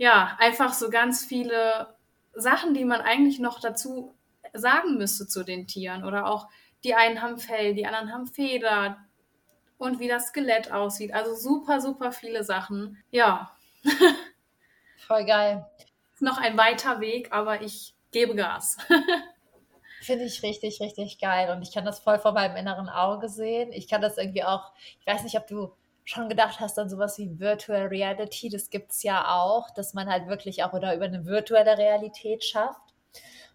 ja, 0.02 0.36
einfach 0.40 0.74
so 0.74 0.90
ganz 0.90 1.24
viele 1.24 1.96
Sachen, 2.34 2.74
die 2.74 2.86
man 2.86 3.02
eigentlich 3.02 3.38
noch 3.38 3.60
dazu 3.60 4.16
sagen 4.52 4.98
müsste 4.98 5.28
zu 5.28 5.44
den 5.44 5.68
Tieren. 5.68 6.04
Oder 6.04 6.26
auch 6.26 6.48
die 6.84 6.96
einen 6.96 7.22
haben 7.22 7.38
Fell, 7.38 7.76
die 7.76 7.86
anderen 7.86 8.12
haben 8.12 8.26
Feder 8.26 8.98
und 9.78 10.00
wie 10.00 10.08
das 10.08 10.30
Skelett 10.30 10.72
aussieht. 10.72 11.14
Also 11.14 11.36
super, 11.36 11.82
super 11.82 12.12
viele 12.12 12.44
Sachen. 12.44 12.98
Ja. 13.12 13.56
Voll 15.06 15.24
geil. 15.24 15.68
Ist 16.16 16.24
noch 16.24 16.40
ein 16.40 16.58
weiter 16.58 17.00
Weg, 17.00 17.32
aber 17.32 17.62
ich 17.62 17.94
gebe 18.10 18.34
Gas. 18.34 18.78
Finde 20.02 20.26
ich 20.26 20.42
richtig, 20.42 20.82
richtig 20.82 21.20
geil. 21.20 21.52
Und 21.56 21.62
ich 21.62 21.72
kann 21.72 21.86
das 21.86 22.00
voll 22.00 22.18
vor 22.18 22.32
meinem 22.32 22.56
inneren 22.56 22.90
Auge 22.90 23.30
sehen. 23.30 23.72
Ich 23.72 23.88
kann 23.88 24.02
das 24.02 24.18
irgendwie 24.18 24.46
auch, 24.46 24.72
ich 25.00 25.06
weiß 25.06 25.22
nicht, 25.22 25.38
ob 25.38 25.46
du 25.46 25.72
schon 26.04 26.30
gedacht 26.30 26.60
hast 26.60 26.78
an 26.80 26.90
sowas 26.90 27.18
wie 27.18 27.40
Virtual 27.40 27.88
Reality, 27.88 28.50
das 28.50 28.70
gibt 28.70 28.92
es 28.92 29.04
ja 29.04 29.36
auch, 29.36 29.70
dass 29.72 29.94
man 29.94 30.10
halt 30.10 30.28
wirklich 30.28 30.64
auch 30.64 30.74
oder 30.74 30.96
über 30.96 31.06
eine 31.06 31.26
virtuelle 31.26 31.78
Realität 31.78 32.44
schafft. 32.44 32.82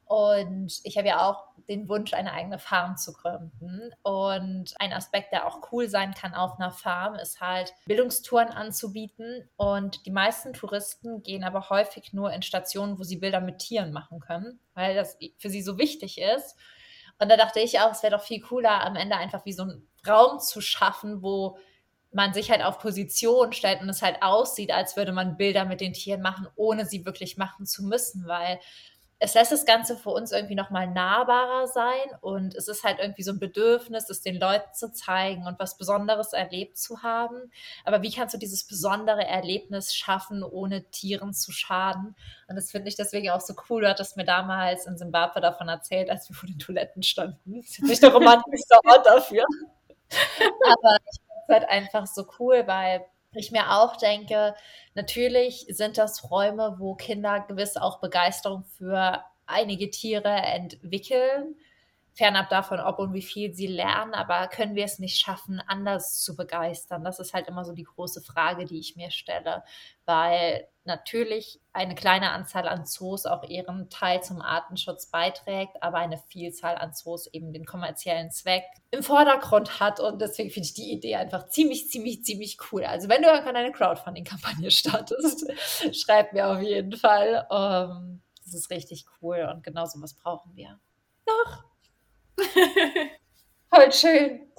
Und 0.07 0.81
ich 0.85 0.97
habe 0.97 1.09
ja 1.09 1.29
auch 1.29 1.49
den 1.69 1.89
Wunsch, 1.89 2.15
eine 2.15 2.33
eigene 2.33 2.61
Farm 2.61 2.97
zu 2.97 3.13
gründen. 3.13 3.91
Und 4.03 4.75
ein 4.79 4.93
Aspekt, 4.93 5.33
der 5.33 5.47
auch 5.47 5.73
cool 5.73 5.89
sein 5.89 6.15
kann 6.15 6.33
auf 6.33 6.61
einer 6.61 6.71
Farm, 6.71 7.17
ist 7.17 7.41
halt 7.41 7.75
Bildungstouren 7.87 8.49
anzubieten. 8.49 9.49
Und 9.57 10.07
die 10.07 10.13
meisten 10.13 10.53
Touristen 10.53 11.23
gehen 11.23 11.43
aber 11.43 11.71
häufig 11.71 12.13
nur 12.13 12.33
in 12.33 12.43
Stationen, 12.43 13.01
wo 13.01 13.03
sie 13.03 13.17
Bilder 13.17 13.41
mit 13.41 13.59
Tieren 13.59 13.93
machen 13.93 14.21
können, 14.21 14.61
weil 14.75 14.95
das 14.95 15.19
für 15.39 15.51
sie 15.51 15.63
so 15.63 15.77
wichtig 15.77 16.21
ist. 16.21 16.57
Und 17.19 17.29
da 17.29 17.37
dachte 17.37 17.59
ich 17.59 17.81
auch, 17.81 17.91
es 17.91 18.03
wäre 18.05 18.17
doch 18.17 18.23
viel 18.23 18.41
cooler, 18.41 18.85
am 18.85 18.95
Ende 18.95 19.17
einfach 19.17 19.45
wie 19.45 19.55
so 19.55 19.65
einen 19.65 19.89
Raum 20.07 20.39
zu 20.39 20.61
schaffen, 20.61 21.23
wo 21.23 21.59
man 22.17 22.33
sich 22.33 22.51
halt 22.51 22.65
auf 22.65 22.79
Position 22.79 23.53
stellt 23.53 23.83
und 23.83 23.91
es 23.91 24.01
halt 24.01 24.23
aussieht, 24.23 24.73
als 24.73 24.97
würde 24.97 25.13
man 25.13 25.37
Bilder 25.37 25.67
mit 25.67 25.83
den 25.83 25.93
Tieren 25.93 26.23
machen, 26.23 26.49
ohne 26.57 26.87
sie 26.87 27.05
wirklich 27.05 27.37
machen 27.37 27.67
zu 27.67 27.85
müssen, 27.85 28.27
weil 28.27 28.59
es 29.19 29.35
lässt 29.35 29.53
das 29.53 29.65
Ganze 29.67 29.97
für 29.97 30.11
uns 30.11 30.33
irgendwie 30.33 30.55
nochmal 30.55 30.87
nahbarer 30.87 31.67
sein 31.67 32.19
und 32.23 32.55
es 32.55 32.69
ist 32.69 32.85
halt 32.85 32.99
irgendwie 33.01 33.23
so 33.23 33.33
ein 33.33 33.39
Bedürfnis, 33.39 34.09
es 34.09 34.23
den 34.23 34.39
Leuten 34.39 34.73
zu 34.75 34.93
zeigen 34.93 35.47
und 35.47 35.59
was 35.59 35.77
Besonderes 35.77 36.33
erlebt 36.33 36.79
zu 36.79 37.03
haben. 37.03 37.51
Aber 37.85 38.03
wie 38.03 38.13
kannst 38.13 38.35
du 38.35 38.39
dieses 38.39 38.65
besondere 38.65 39.25
Erlebnis 39.27 39.95
schaffen, 39.95 40.43
ohne 40.43 40.85
Tieren 40.91 41.35
zu 41.35 41.53
schaden? 41.53 42.15
Und 42.49 42.57
das 42.57 42.71
finde 42.71 42.89
ich 42.89 42.97
deswegen 42.97 43.31
auch 43.31 43.41
so 43.41 43.55
cool. 43.69 43.83
Du 43.83 43.89
hattest 43.89 44.17
mir 44.17 44.27
damals 44.27 44.87
in 44.87 44.99
Simbabwe 44.99 45.41
davon 45.41 45.69
erzählt, 45.69 46.11
als 46.11 46.29
wir 46.29 46.37
vor 46.37 46.49
den 46.49 46.59
Toiletten 46.59 47.03
standen. 47.03 47.61
Das 47.61 47.71
ist 47.71 47.83
nicht 47.83 48.03
der 48.03 48.13
romantischste 48.13 48.79
Ort 48.87 49.07
dafür. 49.07 49.45
Aber 50.11 50.99
ich 51.11 51.26
halt 51.49 51.69
einfach 51.69 52.07
so 52.07 52.27
cool, 52.39 52.67
weil 52.67 53.05
ich 53.33 53.53
mir 53.53 53.73
auch 53.73 53.97
denke, 53.97 54.55
natürlich 54.95 55.67
sind 55.69 55.99
das 55.99 56.31
Räume, 56.31 56.77
wo 56.79 56.95
Kinder 56.95 57.41
gewiss 57.41 57.77
auch 57.77 58.01
Begeisterung 58.01 58.65
für 58.65 59.25
einige 59.47 59.91
Tiere 59.91 60.29
entwickeln 60.29 61.57
fernab 62.17 62.49
davon, 62.49 62.81
ob 62.81 62.99
und 62.99 63.13
wie 63.13 63.23
viel 63.23 63.53
sie 63.53 63.67
lernen, 63.67 64.15
aber 64.15 64.49
können 64.49 64.75
wir 64.75 64.87
es 64.87 64.99
nicht 64.99 65.19
schaffen, 65.21 65.61
anders 65.67 66.23
zu 66.23 66.35
begeistern? 66.35 67.05
Das 67.05 67.21
ist 67.21 67.35
halt 67.35 67.47
immer 67.47 67.63
so 67.67 67.73
die 67.73 67.85
große 67.85 68.23
Frage, 68.23 68.65
die 68.65 68.79
ich 68.79 68.97
mir 68.97 69.11
stelle, 69.11 69.63
weil 70.07 70.67
natürlich 70.85 71.61
eine 71.75 71.95
kleine 71.95 72.31
Anzahl 72.31 72.69
an 72.69 72.87
Zoos 72.87 73.27
auch 73.27 73.43
ihren 73.45 73.91
Teil 73.91 74.23
zum 74.23 74.41
Artenschutz 74.41 75.11
beiträgt, 75.11 75.83
aber 75.83 75.99
eine 75.99 76.17
Vielzahl 76.17 76.77
an 76.77 76.95
Zoos 76.95 77.27
eben 77.35 77.53
den 77.53 77.67
kommerziellen 77.67 78.31
Zweck 78.31 78.65
im 78.93 79.03
Vordergrund 79.03 79.79
hat 79.79 80.01
und 80.01 80.19
deswegen 80.23 80.51
finde 80.51 80.69
ich 80.69 80.75
die 80.75 80.93
Idee 80.93 81.17
einfach 81.17 81.49
ziemlich, 81.49 81.91
ziemlich, 81.91 82.25
ziemlich 82.25 82.57
cool. 82.73 82.85
Also 82.85 83.11
wenn 83.11 83.21
du 83.21 83.29
irgendwann 83.29 83.57
eine 83.57 83.73
Crowdfunding-Kampagne 83.73 84.71
startest, 84.73 85.45
schreib 85.93 86.33
mir 86.33 86.49
auf 86.49 86.63
jeden 86.63 86.97
Fall. 86.97 87.47
Um, 87.51 87.59
ähm, 87.59 88.23
das 88.43 88.55
ist 88.55 88.71
richtig 88.71 89.05
cool 89.21 89.47
und 89.53 89.65
genau 89.65 89.85
so 89.85 90.01
was 90.01 90.15
brauchen 90.15 90.55
wir. 90.55 90.79
Noch 91.27 91.76
Voll 93.71 93.93
schön. 93.93 94.53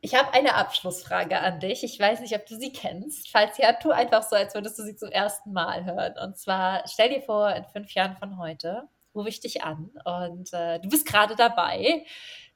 Ich 0.00 0.14
habe 0.14 0.32
eine 0.32 0.54
Abschlussfrage 0.54 1.38
an 1.40 1.60
dich. 1.60 1.82
Ich 1.82 1.98
weiß 1.98 2.20
nicht, 2.20 2.34
ob 2.34 2.46
du 2.46 2.56
sie 2.56 2.72
kennst. 2.72 3.30
Falls 3.30 3.58
ja, 3.58 3.72
tu 3.72 3.90
einfach 3.90 4.22
so, 4.22 4.36
als 4.36 4.54
würdest 4.54 4.78
du 4.78 4.84
sie 4.84 4.96
zum 4.96 5.10
ersten 5.10 5.52
Mal 5.52 5.84
hören. 5.84 6.14
Und 6.22 6.38
zwar 6.38 6.84
stell 6.86 7.08
dir 7.10 7.22
vor, 7.22 7.50
in 7.54 7.64
fünf 7.64 7.92
Jahren 7.92 8.16
von 8.16 8.38
heute 8.38 8.88
rufe 9.14 9.28
ich 9.28 9.40
dich 9.40 9.64
an 9.64 9.90
und 10.04 10.52
äh, 10.52 10.78
du 10.80 10.88
bist 10.88 11.06
gerade 11.06 11.34
dabei, 11.34 12.04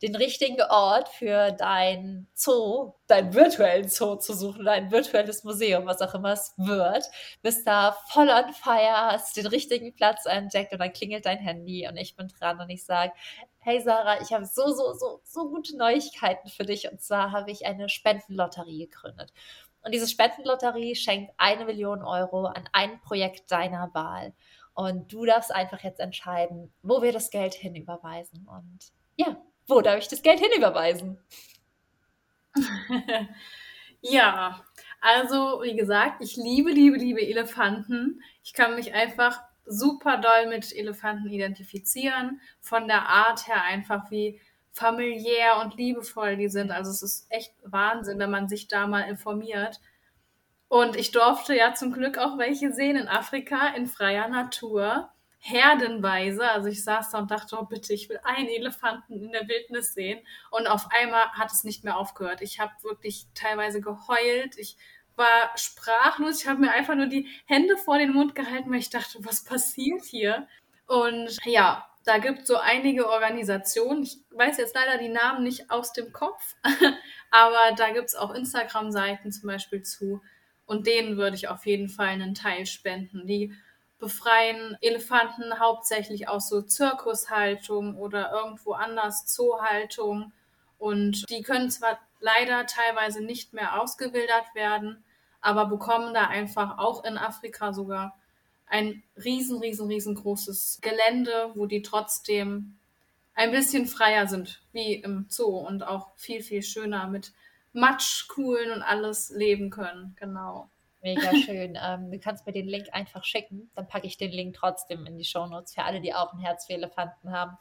den 0.03 0.17
richtigen 0.17 0.61
Ort 0.63 1.09
für 1.09 1.53
dein 1.53 2.27
Zoo, 2.35 2.95
dein 3.07 3.33
virtuellen 3.35 3.89
Zoo 3.89 4.17
zu 4.17 4.35
suchen, 4.35 4.65
dein 4.65 4.91
virtuelles 4.91 5.45
Museum, 5.45 5.87
was 5.87 6.03
auch 6.03 6.15
immer 6.15 6.33
es 6.33 6.55
wird. 6.57 7.05
Bist 7.41 7.67
da 7.67 7.97
voll 8.09 8.29
on 8.29 8.53
fire, 8.53 9.13
hast 9.13 9.37
den 9.37 9.47
richtigen 9.47 9.95
Platz 9.95 10.27
entdeckt 10.27 10.73
und 10.73 10.81
dann 10.81 10.93
klingelt 10.93 11.27
dein 11.27 11.39
Handy 11.39 11.87
und 11.89 11.97
ich 11.97 12.17
bin 12.17 12.29
dran 12.29 12.61
und 12.61 12.69
ich 12.71 12.85
sage, 12.85 13.13
hey 13.61 13.81
Sarah, 13.81 14.21
ich 14.21 14.33
habe 14.33 14.45
so, 14.45 14.73
so, 14.73 14.93
so, 14.95 15.21
so 15.23 15.49
gute 15.49 15.77
Neuigkeiten 15.77 16.49
für 16.49 16.65
dich 16.65 16.91
und 16.91 17.01
zwar 17.01 17.31
habe 17.31 17.53
ich 17.53 17.65
eine 17.65 17.89
Spendenlotterie 17.89 18.87
gegründet. 18.87 19.33
Und 19.85 19.93
diese 19.93 20.09
Spendenlotterie 20.09 20.95
schenkt 20.95 21.33
eine 21.39 21.65
Million 21.65 22.03
Euro 22.03 22.47
an 22.47 22.69
ein 22.73 23.01
Projekt 23.01 23.51
deiner 23.51 23.93
Wahl. 23.95 24.33
Und 24.75 25.13
du 25.13 25.25
darfst 25.27 25.53
einfach 25.53 25.83
jetzt 25.83 26.01
entscheiden, 26.01 26.73
wo 26.83 27.03
wir 27.03 27.13
das 27.13 27.31
Geld 27.31 27.55
hinüberweisen. 27.55 28.47
Und 28.47 28.93
ja, 29.17 29.37
wo 29.67 29.81
darf 29.81 29.99
ich 29.99 30.09
das 30.09 30.23
Geld 30.23 30.41
hinüberweisen? 30.41 31.19
ja, 34.01 34.65
also 35.01 35.63
wie 35.63 35.77
gesagt, 35.77 36.23
ich 36.23 36.37
liebe, 36.37 36.71
liebe, 36.71 36.97
liebe 36.97 37.21
Elefanten. 37.21 38.23
Ich 38.43 38.53
kann 38.53 38.75
mich 38.75 38.95
einfach 38.95 39.41
super 39.65 40.19
doll 40.19 40.49
mit 40.49 40.75
Elefanten 40.75 41.29
identifizieren. 41.29 42.41
Von 42.61 42.89
der 42.89 43.09
Art 43.09 43.47
her 43.49 43.63
einfach 43.65 44.11
wie 44.11 44.41
familiär 44.73 45.61
und 45.61 45.77
liebevoll 45.77 46.37
die 46.37 46.49
sind. 46.49 46.71
Also 46.71 46.91
es 46.91 47.03
ist 47.03 47.27
echt 47.31 47.55
Wahnsinn, 47.65 48.19
wenn 48.19 48.31
man 48.31 48.49
sich 48.49 48.69
da 48.69 48.87
mal 48.87 49.03
informiert. 49.03 49.81
Und 50.69 50.97
ich 50.97 51.13
durfte 51.13 51.55
ja 51.55 51.75
zum 51.75 51.93
Glück 51.93 52.17
auch 52.17 52.39
welche 52.39 52.73
sehen 52.73 52.97
in 52.97 53.09
Afrika 53.09 53.69
in 53.77 53.87
freier 53.87 54.29
Natur 54.29 55.12
herdenweise. 55.45 56.49
Also 56.49 56.69
ich 56.69 56.85
saß 56.85 57.11
da 57.11 57.19
und 57.19 57.31
dachte, 57.31 57.59
oh 57.61 57.65
bitte, 57.65 57.93
ich 57.93 58.09
will 58.09 58.21
einen 58.23 58.49
Elefanten 58.49 59.21
in 59.21 59.33
der 59.33 59.49
Wildnis 59.49 59.93
sehen. 59.93 60.21
Und 60.51 60.69
auf 60.69 60.87
einmal 60.91 61.33
hat 61.33 61.53
es 61.53 61.65
nicht 61.65 61.83
mehr 61.83 61.97
aufgehört. 61.97 62.43
Ich 62.43 62.61
habe 62.61 62.73
wirklich 62.83 63.27
teilweise 63.35 63.81
geheult. 63.81 64.57
Ich 64.57 64.77
war 65.17 65.51
sprachlos. 65.57 66.41
Ich 66.41 66.49
habe 66.49 66.61
mir 66.61 66.71
einfach 66.71 66.95
nur 66.95 67.07
die 67.07 67.29
Hände 67.47 67.77
vor 67.77 67.99
den 67.99 68.13
Mund 68.13 68.37
gehalten, 68.37 68.71
weil 68.71 68.79
ich 68.79 68.91
dachte, 68.91 69.19
was 69.23 69.45
passiert 69.45 70.05
hier? 70.05 70.47
Und 70.87 71.37
ja, 71.45 71.89
da 72.05 72.19
gibt 72.19 72.47
so 72.47 72.57
einige 72.59 73.09
Organisationen. 73.09 74.05
Ich 74.05 74.19
weiß 74.31 74.59
jetzt 74.59 74.77
leider 74.77 74.99
die 74.99 75.09
Namen 75.09 75.43
nicht 75.43 75.73
aus 75.73 75.93
dem 75.93 76.13
Kopf, 76.13 76.55
aber 77.33 77.75
da 77.77 77.91
gibt 77.91 78.07
es 78.07 78.15
auch 78.15 78.33
Instagram-Seiten 78.33 79.33
zum 79.33 79.49
Beispiel 79.49 79.83
zu. 79.83 80.23
Und 80.67 80.87
denen 80.87 81.17
würde 81.17 81.35
ich 81.35 81.49
auf 81.49 81.67
jeden 81.67 81.89
Fall 81.89 82.09
einen 82.09 82.35
Teil 82.35 82.67
spenden. 82.67 83.27
Die 83.27 83.53
befreien 84.03 84.77
Elefanten 84.81 85.61
hauptsächlich 85.61 86.29
aus 86.29 86.49
so 86.49 86.61
Zirkushaltung 86.61 87.97
oder 87.97 88.33
irgendwo 88.33 88.73
anders 88.73 89.27
Zoohaltung. 89.27 90.33
Und 90.77 91.31
die 91.31 91.45
können 91.45 91.71
zwar 91.71 92.01
leider 92.19 92.67
teilweise 92.67 93.23
nicht 93.23 93.53
mehr 93.53 93.81
ausgewildert 93.81 94.57
werden, 94.57 95.05
aber 95.41 95.67
bekommen 95.67 96.15
da 96.15 96.27
einfach 96.27 96.79
auch 96.79 97.05
in 97.05 97.17
Afrika 97.17 97.73
sogar 97.73 98.19
ein 98.67 99.05
riesen, 99.23 99.61
riesen, 99.61 99.87
riesengroßes 99.87 100.81
Gelände, 100.83 101.53
wo 101.55 101.67
die 101.67 101.83
trotzdem 101.83 102.77
ein 103.35 103.53
bisschen 103.53 103.87
freier 103.87 104.27
sind, 104.27 104.63
wie 104.73 104.95
im 104.95 105.27
Zoo 105.29 105.59
und 105.59 105.85
auch 105.85 106.11
viel, 106.17 106.43
viel 106.43 106.65
schöner 106.65 107.07
mit 107.07 107.33
Matschkuhlen 107.73 108.73
und 108.73 108.83
alles 108.83 109.31
leben 109.31 109.71
können. 109.71 110.17
Genau. 110.19 110.69
Mega 111.03 111.35
schön. 111.45 111.79
ähm, 111.83 112.11
du 112.11 112.19
kannst 112.19 112.47
mir 112.47 112.53
den 112.53 112.69
Link 112.69 112.87
einfach 112.93 113.25
schicken. 113.25 113.71
Dann 113.75 113.89
packe 113.89 114.07
ich 114.07 114.17
den 114.17 114.31
Link 114.31 114.55
trotzdem 114.55 115.05
in 115.07 115.19
die 115.19 115.25
Shownotes 115.25 115.75
für 115.75 115.85
alle, 115.85 116.01
die 116.01 116.15
auch 116.15 116.33
ein 116.33 116.39
Herz 116.39 116.67
für 116.67 116.75
Elefanten 116.75 117.33
haben. 117.33 117.57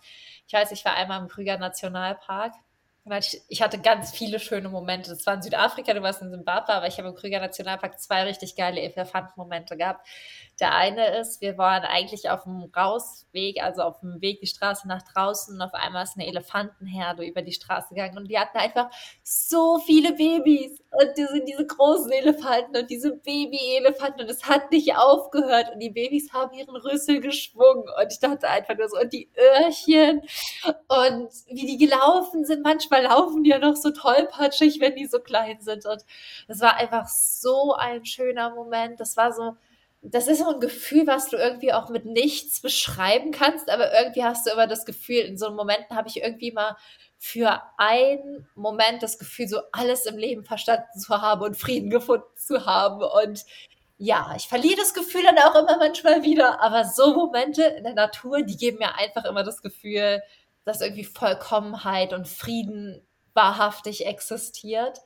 Ich 0.48 0.54
weiß, 0.54 0.72
ich 0.72 0.86
war 0.86 0.96
einmal 0.96 1.20
im 1.22 1.28
Krüger 1.28 1.58
Nationalpark 1.58 2.54
ich, 3.48 3.62
hatte 3.62 3.80
ganz 3.80 4.12
viele 4.12 4.40
schöne 4.40 4.70
Momente. 4.70 5.10
Das 5.10 5.26
war 5.26 5.34
in 5.34 5.42
Südafrika, 5.42 5.94
du 5.94 6.04
warst 6.04 6.22
in 6.22 6.32
Zimbabwe, 6.32 6.74
aber 6.74 6.88
ich 6.88 7.00
habe 7.00 7.10
im 7.10 7.16
Krüger 7.16 7.40
Nationalpark 7.40 8.00
zwei 8.00 8.24
richtig 8.24 8.56
geile 8.56 8.80
Elefantenmomente 8.80 9.76
gehabt. 9.76 10.08
Der 10.62 10.76
eine 10.76 11.18
ist, 11.18 11.42
wir 11.42 11.58
waren 11.58 11.84
eigentlich 11.84 12.30
auf 12.30 12.44
dem 12.44 12.70
Rausweg, 12.76 13.64
also 13.64 13.82
auf 13.82 14.00
dem 14.02 14.22
Weg 14.22 14.42
die 14.42 14.48
Straße 14.48 14.88
nach 14.88 15.02
draußen 15.02 15.56
und 15.56 15.62
auf 15.62 15.74
einmal 15.74 16.04
ist 16.04 16.16
eine 16.16 16.28
Elefantenherde 16.28 17.26
über 17.26 17.42
die 17.42 17.52
Straße 17.52 17.90
gegangen 17.90 18.16
und 18.20 18.30
die 18.30 18.38
hatten 18.38 18.60
einfach 18.60 18.92
so 19.24 19.80
viele 19.80 20.14
Babys 20.14 20.80
und 20.92 21.18
die 21.18 21.26
sind 21.26 21.50
diese 21.50 21.66
großen 21.66 22.12
Elefanten 22.12 22.78
und 22.78 22.92
diese 22.92 23.12
Baby-Elefanten 23.12 24.22
und 24.22 24.30
es 24.30 24.48
hat 24.48 24.72
nicht 24.72 24.96
aufgehört 24.96 25.74
und 25.74 25.80
die 25.80 25.90
Babys 25.90 26.32
haben 26.32 26.54
ihren 26.54 26.76
Rüssel 26.76 27.22
geschwungen 27.22 27.86
und 28.00 28.12
ich 28.12 28.20
dachte 28.20 28.48
einfach 28.48 28.78
nur 28.78 28.88
so 28.88 29.00
und 29.00 29.12
die 29.12 29.32
Öhrchen 29.36 30.22
und 30.88 31.30
wie 31.48 31.66
die 31.66 31.78
gelaufen 31.78 32.46
sind. 32.46 32.62
Manchmal 32.62 33.02
laufen 33.06 33.44
die 33.44 33.50
ja 33.50 33.58
noch 33.58 33.76
so 33.76 33.90
tollpatschig, 33.90 34.80
wenn 34.80 34.96
die 34.96 35.08
so 35.08 35.20
klein 35.22 35.60
sind 35.60 35.88
und 35.88 36.06
das 36.48 36.60
war 36.62 36.76
einfach 36.76 37.08
so 37.08 37.74
ein 37.74 38.06
schöner 38.06 38.54
Moment. 38.54 39.00
Das 39.00 39.18
war 39.18 39.34
so, 39.34 39.56
das 40.02 40.28
ist 40.28 40.40
so 40.40 40.50
ein 40.50 40.60
Gefühl, 40.60 41.06
was 41.06 41.30
du 41.30 41.38
irgendwie 41.38 41.74
auch 41.74 41.90
mit 41.90 42.06
nichts 42.06 42.60
beschreiben 42.60 43.32
kannst, 43.32 43.70
aber 43.70 43.94
irgendwie 43.94 44.24
hast 44.24 44.48
du 44.48 44.52
immer 44.52 44.68
das 44.68 44.86
Gefühl, 44.86 45.20
in 45.20 45.38
so 45.38 45.52
Momenten 45.52 45.96
habe 45.96 46.08
ich 46.08 46.22
irgendwie 46.24 46.52
mal 46.52 46.76
für 47.20 47.62
einen 47.78 48.48
Moment 48.56 49.04
das 49.04 49.20
Gefühl, 49.20 49.48
so 49.48 49.60
alles 49.72 50.08
im 50.08 50.18
Leben 50.18 50.44
verstanden 50.44 51.00
zu 51.00 51.22
haben 51.22 51.44
und 51.44 51.56
Frieden 51.56 51.92
gefunden 51.92 52.26
zu 52.36 52.66
haben. 52.66 53.04
Und 53.04 53.46
ja, 53.98 54.34
ich 54.36 54.48
verliere 54.48 54.78
das 54.78 54.96
Gefühl 54.96 55.22
dann 55.22 55.38
auch 55.38 55.54
immer 55.54 55.78
manchmal 55.78 56.24
wieder, 56.24 56.60
aber 56.62 56.84
so 56.86 57.14
Momente 57.14 57.62
in 57.64 57.84
der 57.84 57.94
Natur, 57.94 58.42
die 58.42 58.58
geben 58.58 58.80
mir 58.80 58.96
einfach 58.96 59.26
immer 59.26 59.44
das 59.44 59.62
Gefühl, 59.62 60.24
dass 60.66 60.82
irgendwie 60.82 61.04
Vollkommenheit 61.04 62.12
und 62.14 62.28
Frieden 62.28 63.06
wahrhaftig 63.36 64.08
existiert. 64.08 65.00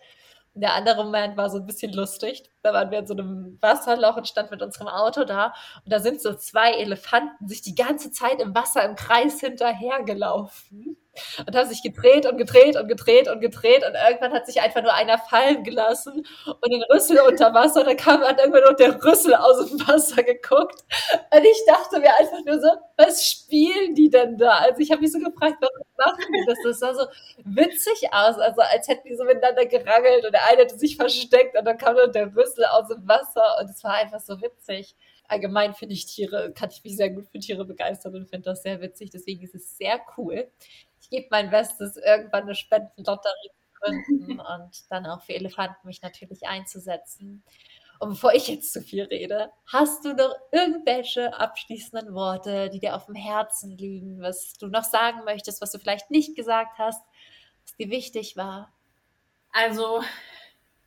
Der 0.55 0.73
andere 0.73 1.03
Moment 1.03 1.35
war 1.35 1.49
so 1.49 1.57
ein 1.57 1.65
bisschen 1.65 1.91
lustig. 1.93 2.43
Da 2.61 2.73
waren 2.73 2.89
wir 2.89 2.99
in 2.99 3.07
so 3.07 3.13
einem 3.13 3.57
Wasserloch 3.61 4.15
und 4.15 4.27
stand 4.27 4.51
mit 4.51 4.61
unserem 4.61 4.87
Auto 4.87 5.25
da. 5.25 5.53
Und 5.83 5.91
da 5.91 5.99
sind 5.99 6.21
so 6.21 6.33
zwei 6.33 6.71
Elefanten 6.71 7.47
sich 7.47 7.61
die 7.61 7.75
ganze 7.75 8.11
Zeit 8.11 8.41
im 8.41 8.55
Wasser 8.55 8.83
im 8.83 8.95
Kreis 8.95 9.41
hinterhergelaufen 9.41 10.97
und 11.45 11.55
haben 11.55 11.69
sich 11.69 11.81
gedreht 11.81 12.25
und 12.25 12.37
gedreht 12.37 12.75
und 12.77 12.87
gedreht 12.87 13.27
und 13.29 13.41
gedreht 13.41 13.83
und 13.85 13.95
irgendwann 13.95 14.33
hat 14.33 14.45
sich 14.45 14.61
einfach 14.61 14.81
nur 14.81 14.93
einer 14.93 15.17
fallen 15.17 15.63
gelassen 15.63 16.25
und 16.45 16.71
den 16.71 16.83
Rüssel 16.91 17.19
unter 17.21 17.53
Wasser 17.53 17.81
und 17.81 17.87
dann 17.87 17.97
kam 17.97 18.21
hat 18.21 18.39
irgendwann 18.39 18.63
nur 18.63 18.73
der 18.73 19.03
Rüssel 19.03 19.35
aus 19.35 19.67
dem 19.67 19.87
Wasser 19.87 20.23
geguckt 20.23 20.83
und 21.31 21.43
ich 21.43 21.61
dachte 21.67 21.99
mir 21.99 22.13
einfach 22.19 22.43
nur 22.45 22.59
so, 22.59 22.69
was 22.97 23.25
spielen 23.25 23.95
die 23.95 24.09
denn 24.09 24.37
da? 24.37 24.59
Also 24.59 24.79
ich 24.79 24.91
habe 24.91 25.01
mich 25.01 25.11
so 25.11 25.19
gefragt, 25.19 25.57
was 25.59 26.05
machen 26.05 26.25
die 26.33 26.45
das? 26.45 26.57
Das 26.63 26.79
sah 26.79 26.93
so 26.93 27.05
witzig 27.43 28.09
aus, 28.11 28.37
also 28.37 28.61
als 28.61 28.87
hätten 28.87 29.07
die 29.07 29.15
so 29.15 29.23
miteinander 29.23 29.65
gerangelt 29.65 30.25
und 30.25 30.33
der 30.33 30.45
eine 30.45 30.61
hatte 30.63 30.77
sich 30.77 30.95
versteckt 30.95 31.57
und 31.57 31.65
dann 31.65 31.77
kam 31.77 31.95
nur 31.95 32.07
der 32.07 32.35
Rüssel 32.35 32.65
aus 32.65 32.87
dem 32.87 33.07
Wasser 33.07 33.57
und 33.61 33.69
es 33.69 33.83
war 33.83 33.93
einfach 33.95 34.19
so 34.19 34.41
witzig. 34.41 34.95
allgemein 35.27 35.73
finde 35.73 35.93
ich 35.95 36.05
Tiere, 36.05 36.53
kann 36.53 36.69
ich 36.71 36.83
mich 36.83 36.95
sehr 36.97 37.09
gut 37.09 37.27
für 37.29 37.39
Tiere 37.39 37.65
begeistern 37.65 38.15
und 38.15 38.29
finde 38.29 38.49
das 38.49 38.61
sehr 38.63 38.81
witzig. 38.81 39.09
Deswegen 39.11 39.43
ist 39.43 39.55
es 39.55 39.77
sehr 39.77 39.99
cool. 40.17 40.47
Gebe 41.15 41.27
mein 41.31 41.49
Bestes, 41.49 41.97
irgendwann 41.97 42.43
eine 42.43 42.55
Spendenlotterie 42.55 43.49
zu 43.57 43.79
gründen 43.79 44.39
und 44.39 44.91
dann 44.91 45.05
auch 45.05 45.21
für 45.21 45.33
Elefanten 45.33 45.87
mich 45.87 46.01
natürlich 46.01 46.45
einzusetzen. 46.47 47.43
Und 47.99 48.09
bevor 48.09 48.33
ich 48.33 48.47
jetzt 48.47 48.73
zu 48.73 48.81
viel 48.81 49.03
rede, 49.03 49.51
hast 49.67 50.03
du 50.03 50.13
noch 50.13 50.35
irgendwelche 50.51 51.33
abschließenden 51.33 52.13
Worte, 52.13 52.69
die 52.69 52.79
dir 52.79 52.95
auf 52.95 53.05
dem 53.05 53.15
Herzen 53.15 53.77
liegen, 53.77 54.21
was 54.21 54.53
du 54.53 54.67
noch 54.67 54.83
sagen 54.83 55.23
möchtest, 55.23 55.61
was 55.61 55.71
du 55.71 55.79
vielleicht 55.79 56.11
nicht 56.11 56.35
gesagt 56.35 56.77
hast, 56.77 57.01
was 57.63 57.75
dir 57.77 57.89
wichtig 57.89 58.35
war? 58.35 58.73
Also, 59.53 60.03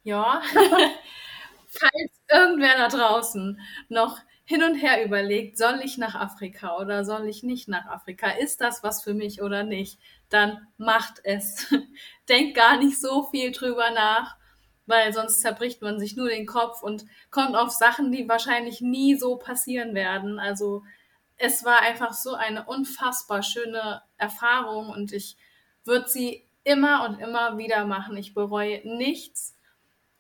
ja, 0.03 0.43
falls 1.69 2.21
irgendwer 2.31 2.77
da 2.77 2.89
draußen 2.89 3.59
noch 3.89 4.19
hin 4.49 4.63
und 4.63 4.77
her 4.77 5.05
überlegt, 5.05 5.59
soll 5.59 5.81
ich 5.85 5.99
nach 5.99 6.15
Afrika 6.15 6.79
oder 6.79 7.05
soll 7.05 7.29
ich 7.29 7.43
nicht 7.43 7.69
nach 7.69 7.85
Afrika? 7.87 8.31
Ist 8.31 8.63
das 8.63 8.83
was 8.83 9.03
für 9.03 9.13
mich 9.13 9.43
oder 9.43 9.63
nicht? 9.63 10.01
Dann 10.31 10.67
macht 10.79 11.21
es. 11.23 11.67
Denkt 12.31 12.57
gar 12.57 12.79
nicht 12.79 12.99
so 12.99 13.25
viel 13.25 13.53
drüber 13.53 13.91
nach 13.91 14.39
weil 14.89 15.13
sonst 15.13 15.43
zerbricht 15.43 15.83
man 15.83 16.01
sich 16.01 16.17
nur 16.17 16.31
den 16.31 16.47
Kopf 16.47 16.83
und 16.83 17.05
kommt 17.31 17.55
auf 17.55 17.71
Sachen, 17.71 18.11
die 18.11 18.27
wahrscheinlich 18.27 18.81
nie 18.81 19.17
so 19.17 19.37
passieren 19.37 19.95
werden. 19.95 20.39
Also 20.41 20.83
es 21.37 21.63
war 21.63 21.83
einfach 21.83 22.15
so 22.15 22.33
eine 22.33 22.65
unfassbar 22.65 23.43
schöne 23.43 24.01
Erfahrung 24.17 24.89
und 24.89 25.13
ich 25.13 25.37
würde 25.85 26.09
sie 26.09 26.49
immer 26.65 27.07
und 27.07 27.21
immer 27.21 27.59
wieder 27.59 27.85
machen. 27.85 28.17
Ich 28.17 28.33
bereue 28.33 28.81
nichts, 28.97 29.55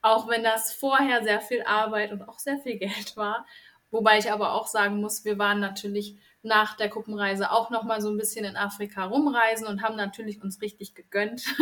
auch 0.02 0.28
wenn 0.28 0.44
das 0.44 0.74
vorher 0.74 1.22
sehr 1.22 1.40
viel 1.40 1.62
Arbeit 1.62 2.12
und 2.12 2.28
auch 2.28 2.38
sehr 2.38 2.58
viel 2.58 2.76
Geld 2.76 3.16
war. 3.16 3.46
Wobei 3.90 4.18
ich 4.18 4.30
aber 4.30 4.52
auch 4.52 4.66
sagen 4.66 5.00
muss, 5.00 5.24
wir 5.24 5.38
waren 5.38 5.60
natürlich 5.60 6.16
nach 6.42 6.76
der 6.76 6.88
Gruppenreise 6.88 7.50
auch 7.50 7.70
noch 7.70 7.84
mal 7.84 8.00
so 8.00 8.10
ein 8.10 8.16
bisschen 8.16 8.44
in 8.44 8.56
Afrika 8.56 9.04
rumreisen 9.04 9.66
und 9.66 9.82
haben 9.82 9.96
natürlich 9.96 10.42
uns 10.42 10.60
richtig 10.60 10.94
gegönnt. 10.94 11.44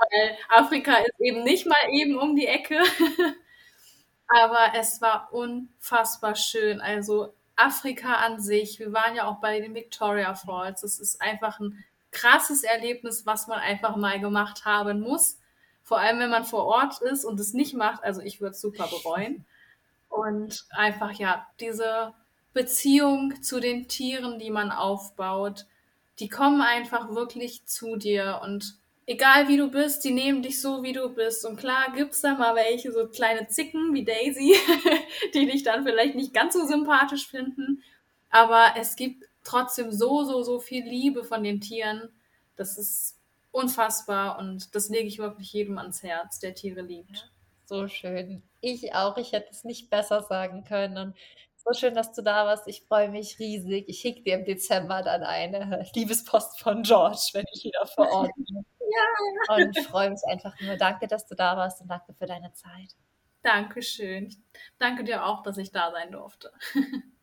weil 0.00 0.36
Afrika 0.48 0.96
ist 0.96 1.20
eben 1.20 1.42
nicht 1.44 1.66
mal 1.66 1.76
eben 1.92 2.18
um 2.18 2.36
die 2.36 2.46
Ecke. 2.46 2.78
Aber 4.28 4.74
es 4.74 5.00
war 5.00 5.32
unfassbar 5.32 6.36
schön. 6.36 6.80
Also 6.80 7.34
Afrika 7.56 8.14
an 8.14 8.40
sich, 8.40 8.78
wir 8.78 8.92
waren 8.92 9.16
ja 9.16 9.26
auch 9.26 9.40
bei 9.40 9.60
den 9.60 9.74
Victoria 9.74 10.34
Falls. 10.34 10.82
Es 10.82 11.00
ist 11.00 11.20
einfach 11.20 11.58
ein 11.60 11.84
krasses 12.12 12.64
Erlebnis, 12.64 13.26
was 13.26 13.46
man 13.46 13.58
einfach 13.58 13.96
mal 13.96 14.20
gemacht 14.20 14.64
haben 14.64 15.00
muss. 15.00 15.38
Vor 15.82 15.98
allem, 15.98 16.20
wenn 16.20 16.30
man 16.30 16.44
vor 16.44 16.66
Ort 16.66 17.00
ist 17.02 17.24
und 17.24 17.40
es 17.40 17.52
nicht 17.52 17.74
macht. 17.74 18.04
Also 18.04 18.20
ich 18.20 18.40
würde 18.40 18.52
es 18.52 18.60
super 18.60 18.86
bereuen. 18.86 19.44
Und 20.10 20.66
einfach, 20.70 21.12
ja, 21.12 21.46
diese 21.60 22.12
Beziehung 22.52 23.42
zu 23.42 23.60
den 23.60 23.88
Tieren, 23.88 24.38
die 24.38 24.50
man 24.50 24.70
aufbaut, 24.70 25.66
die 26.18 26.28
kommen 26.28 26.60
einfach 26.60 27.14
wirklich 27.14 27.64
zu 27.64 27.96
dir 27.96 28.40
und 28.44 28.76
egal 29.06 29.48
wie 29.48 29.56
du 29.56 29.70
bist, 29.70 30.04
die 30.04 30.12
nehmen 30.12 30.42
dich 30.42 30.60
so, 30.60 30.82
wie 30.82 30.92
du 30.92 31.08
bist. 31.08 31.44
Und 31.46 31.56
klar 31.58 31.92
gibt's 31.94 32.20
da 32.20 32.34
mal 32.34 32.54
welche, 32.54 32.92
so 32.92 33.08
kleine 33.08 33.48
Zicken 33.48 33.94
wie 33.94 34.04
Daisy, 34.04 34.54
die 35.34 35.46
dich 35.46 35.62
dann 35.62 35.84
vielleicht 35.84 36.14
nicht 36.14 36.34
ganz 36.34 36.54
so 36.54 36.66
sympathisch 36.66 37.28
finden. 37.28 37.82
Aber 38.30 38.74
es 38.76 38.96
gibt 38.96 39.24
trotzdem 39.42 39.90
so, 39.90 40.24
so, 40.24 40.42
so 40.42 40.60
viel 40.60 40.84
Liebe 40.84 41.24
von 41.24 41.42
den 41.42 41.60
Tieren. 41.60 42.10
Das 42.56 42.78
ist 42.78 43.16
unfassbar 43.52 44.38
und 44.38 44.74
das 44.74 44.88
lege 44.90 45.08
ich 45.08 45.18
wirklich 45.18 45.52
jedem 45.52 45.78
ans 45.78 46.02
Herz, 46.02 46.38
der 46.38 46.54
Tiere 46.54 46.82
liebt. 46.82 47.30
So 47.64 47.88
schön. 47.88 48.42
Ich 48.60 48.94
auch. 48.94 49.16
Ich 49.16 49.32
hätte 49.32 49.50
es 49.50 49.64
nicht 49.64 49.90
besser 49.90 50.22
sagen 50.22 50.64
können. 50.64 50.98
Und 50.98 51.16
so 51.56 51.72
schön, 51.78 51.94
dass 51.94 52.12
du 52.12 52.22
da 52.22 52.46
warst. 52.46 52.66
Ich 52.68 52.82
freue 52.82 53.08
mich 53.08 53.38
riesig. 53.38 53.88
Ich 53.88 54.00
schicke 54.00 54.22
dir 54.22 54.34
im 54.34 54.44
Dezember 54.44 55.02
dann 55.02 55.22
eine 55.22 55.86
Liebespost 55.94 56.60
von 56.60 56.82
George, 56.82 57.30
wenn 57.32 57.44
ich 57.52 57.64
wieder 57.64 57.86
vor 57.86 58.08
Ort 58.12 58.30
bin. 58.36 58.64
Ja. 58.80 59.54
Und 59.54 59.78
freue 59.86 60.10
mich 60.10 60.22
einfach 60.26 60.58
nur. 60.60 60.76
Danke, 60.76 61.06
dass 61.06 61.26
du 61.26 61.34
da 61.34 61.56
warst 61.56 61.80
und 61.80 61.88
danke 61.88 62.12
für 62.14 62.26
deine 62.26 62.52
Zeit. 62.52 62.96
Dankeschön. 63.42 64.34
danke 64.78 65.04
dir 65.04 65.24
auch, 65.24 65.42
dass 65.42 65.56
ich 65.56 65.70
da 65.70 65.90
sein 65.92 66.12
durfte. 66.12 66.52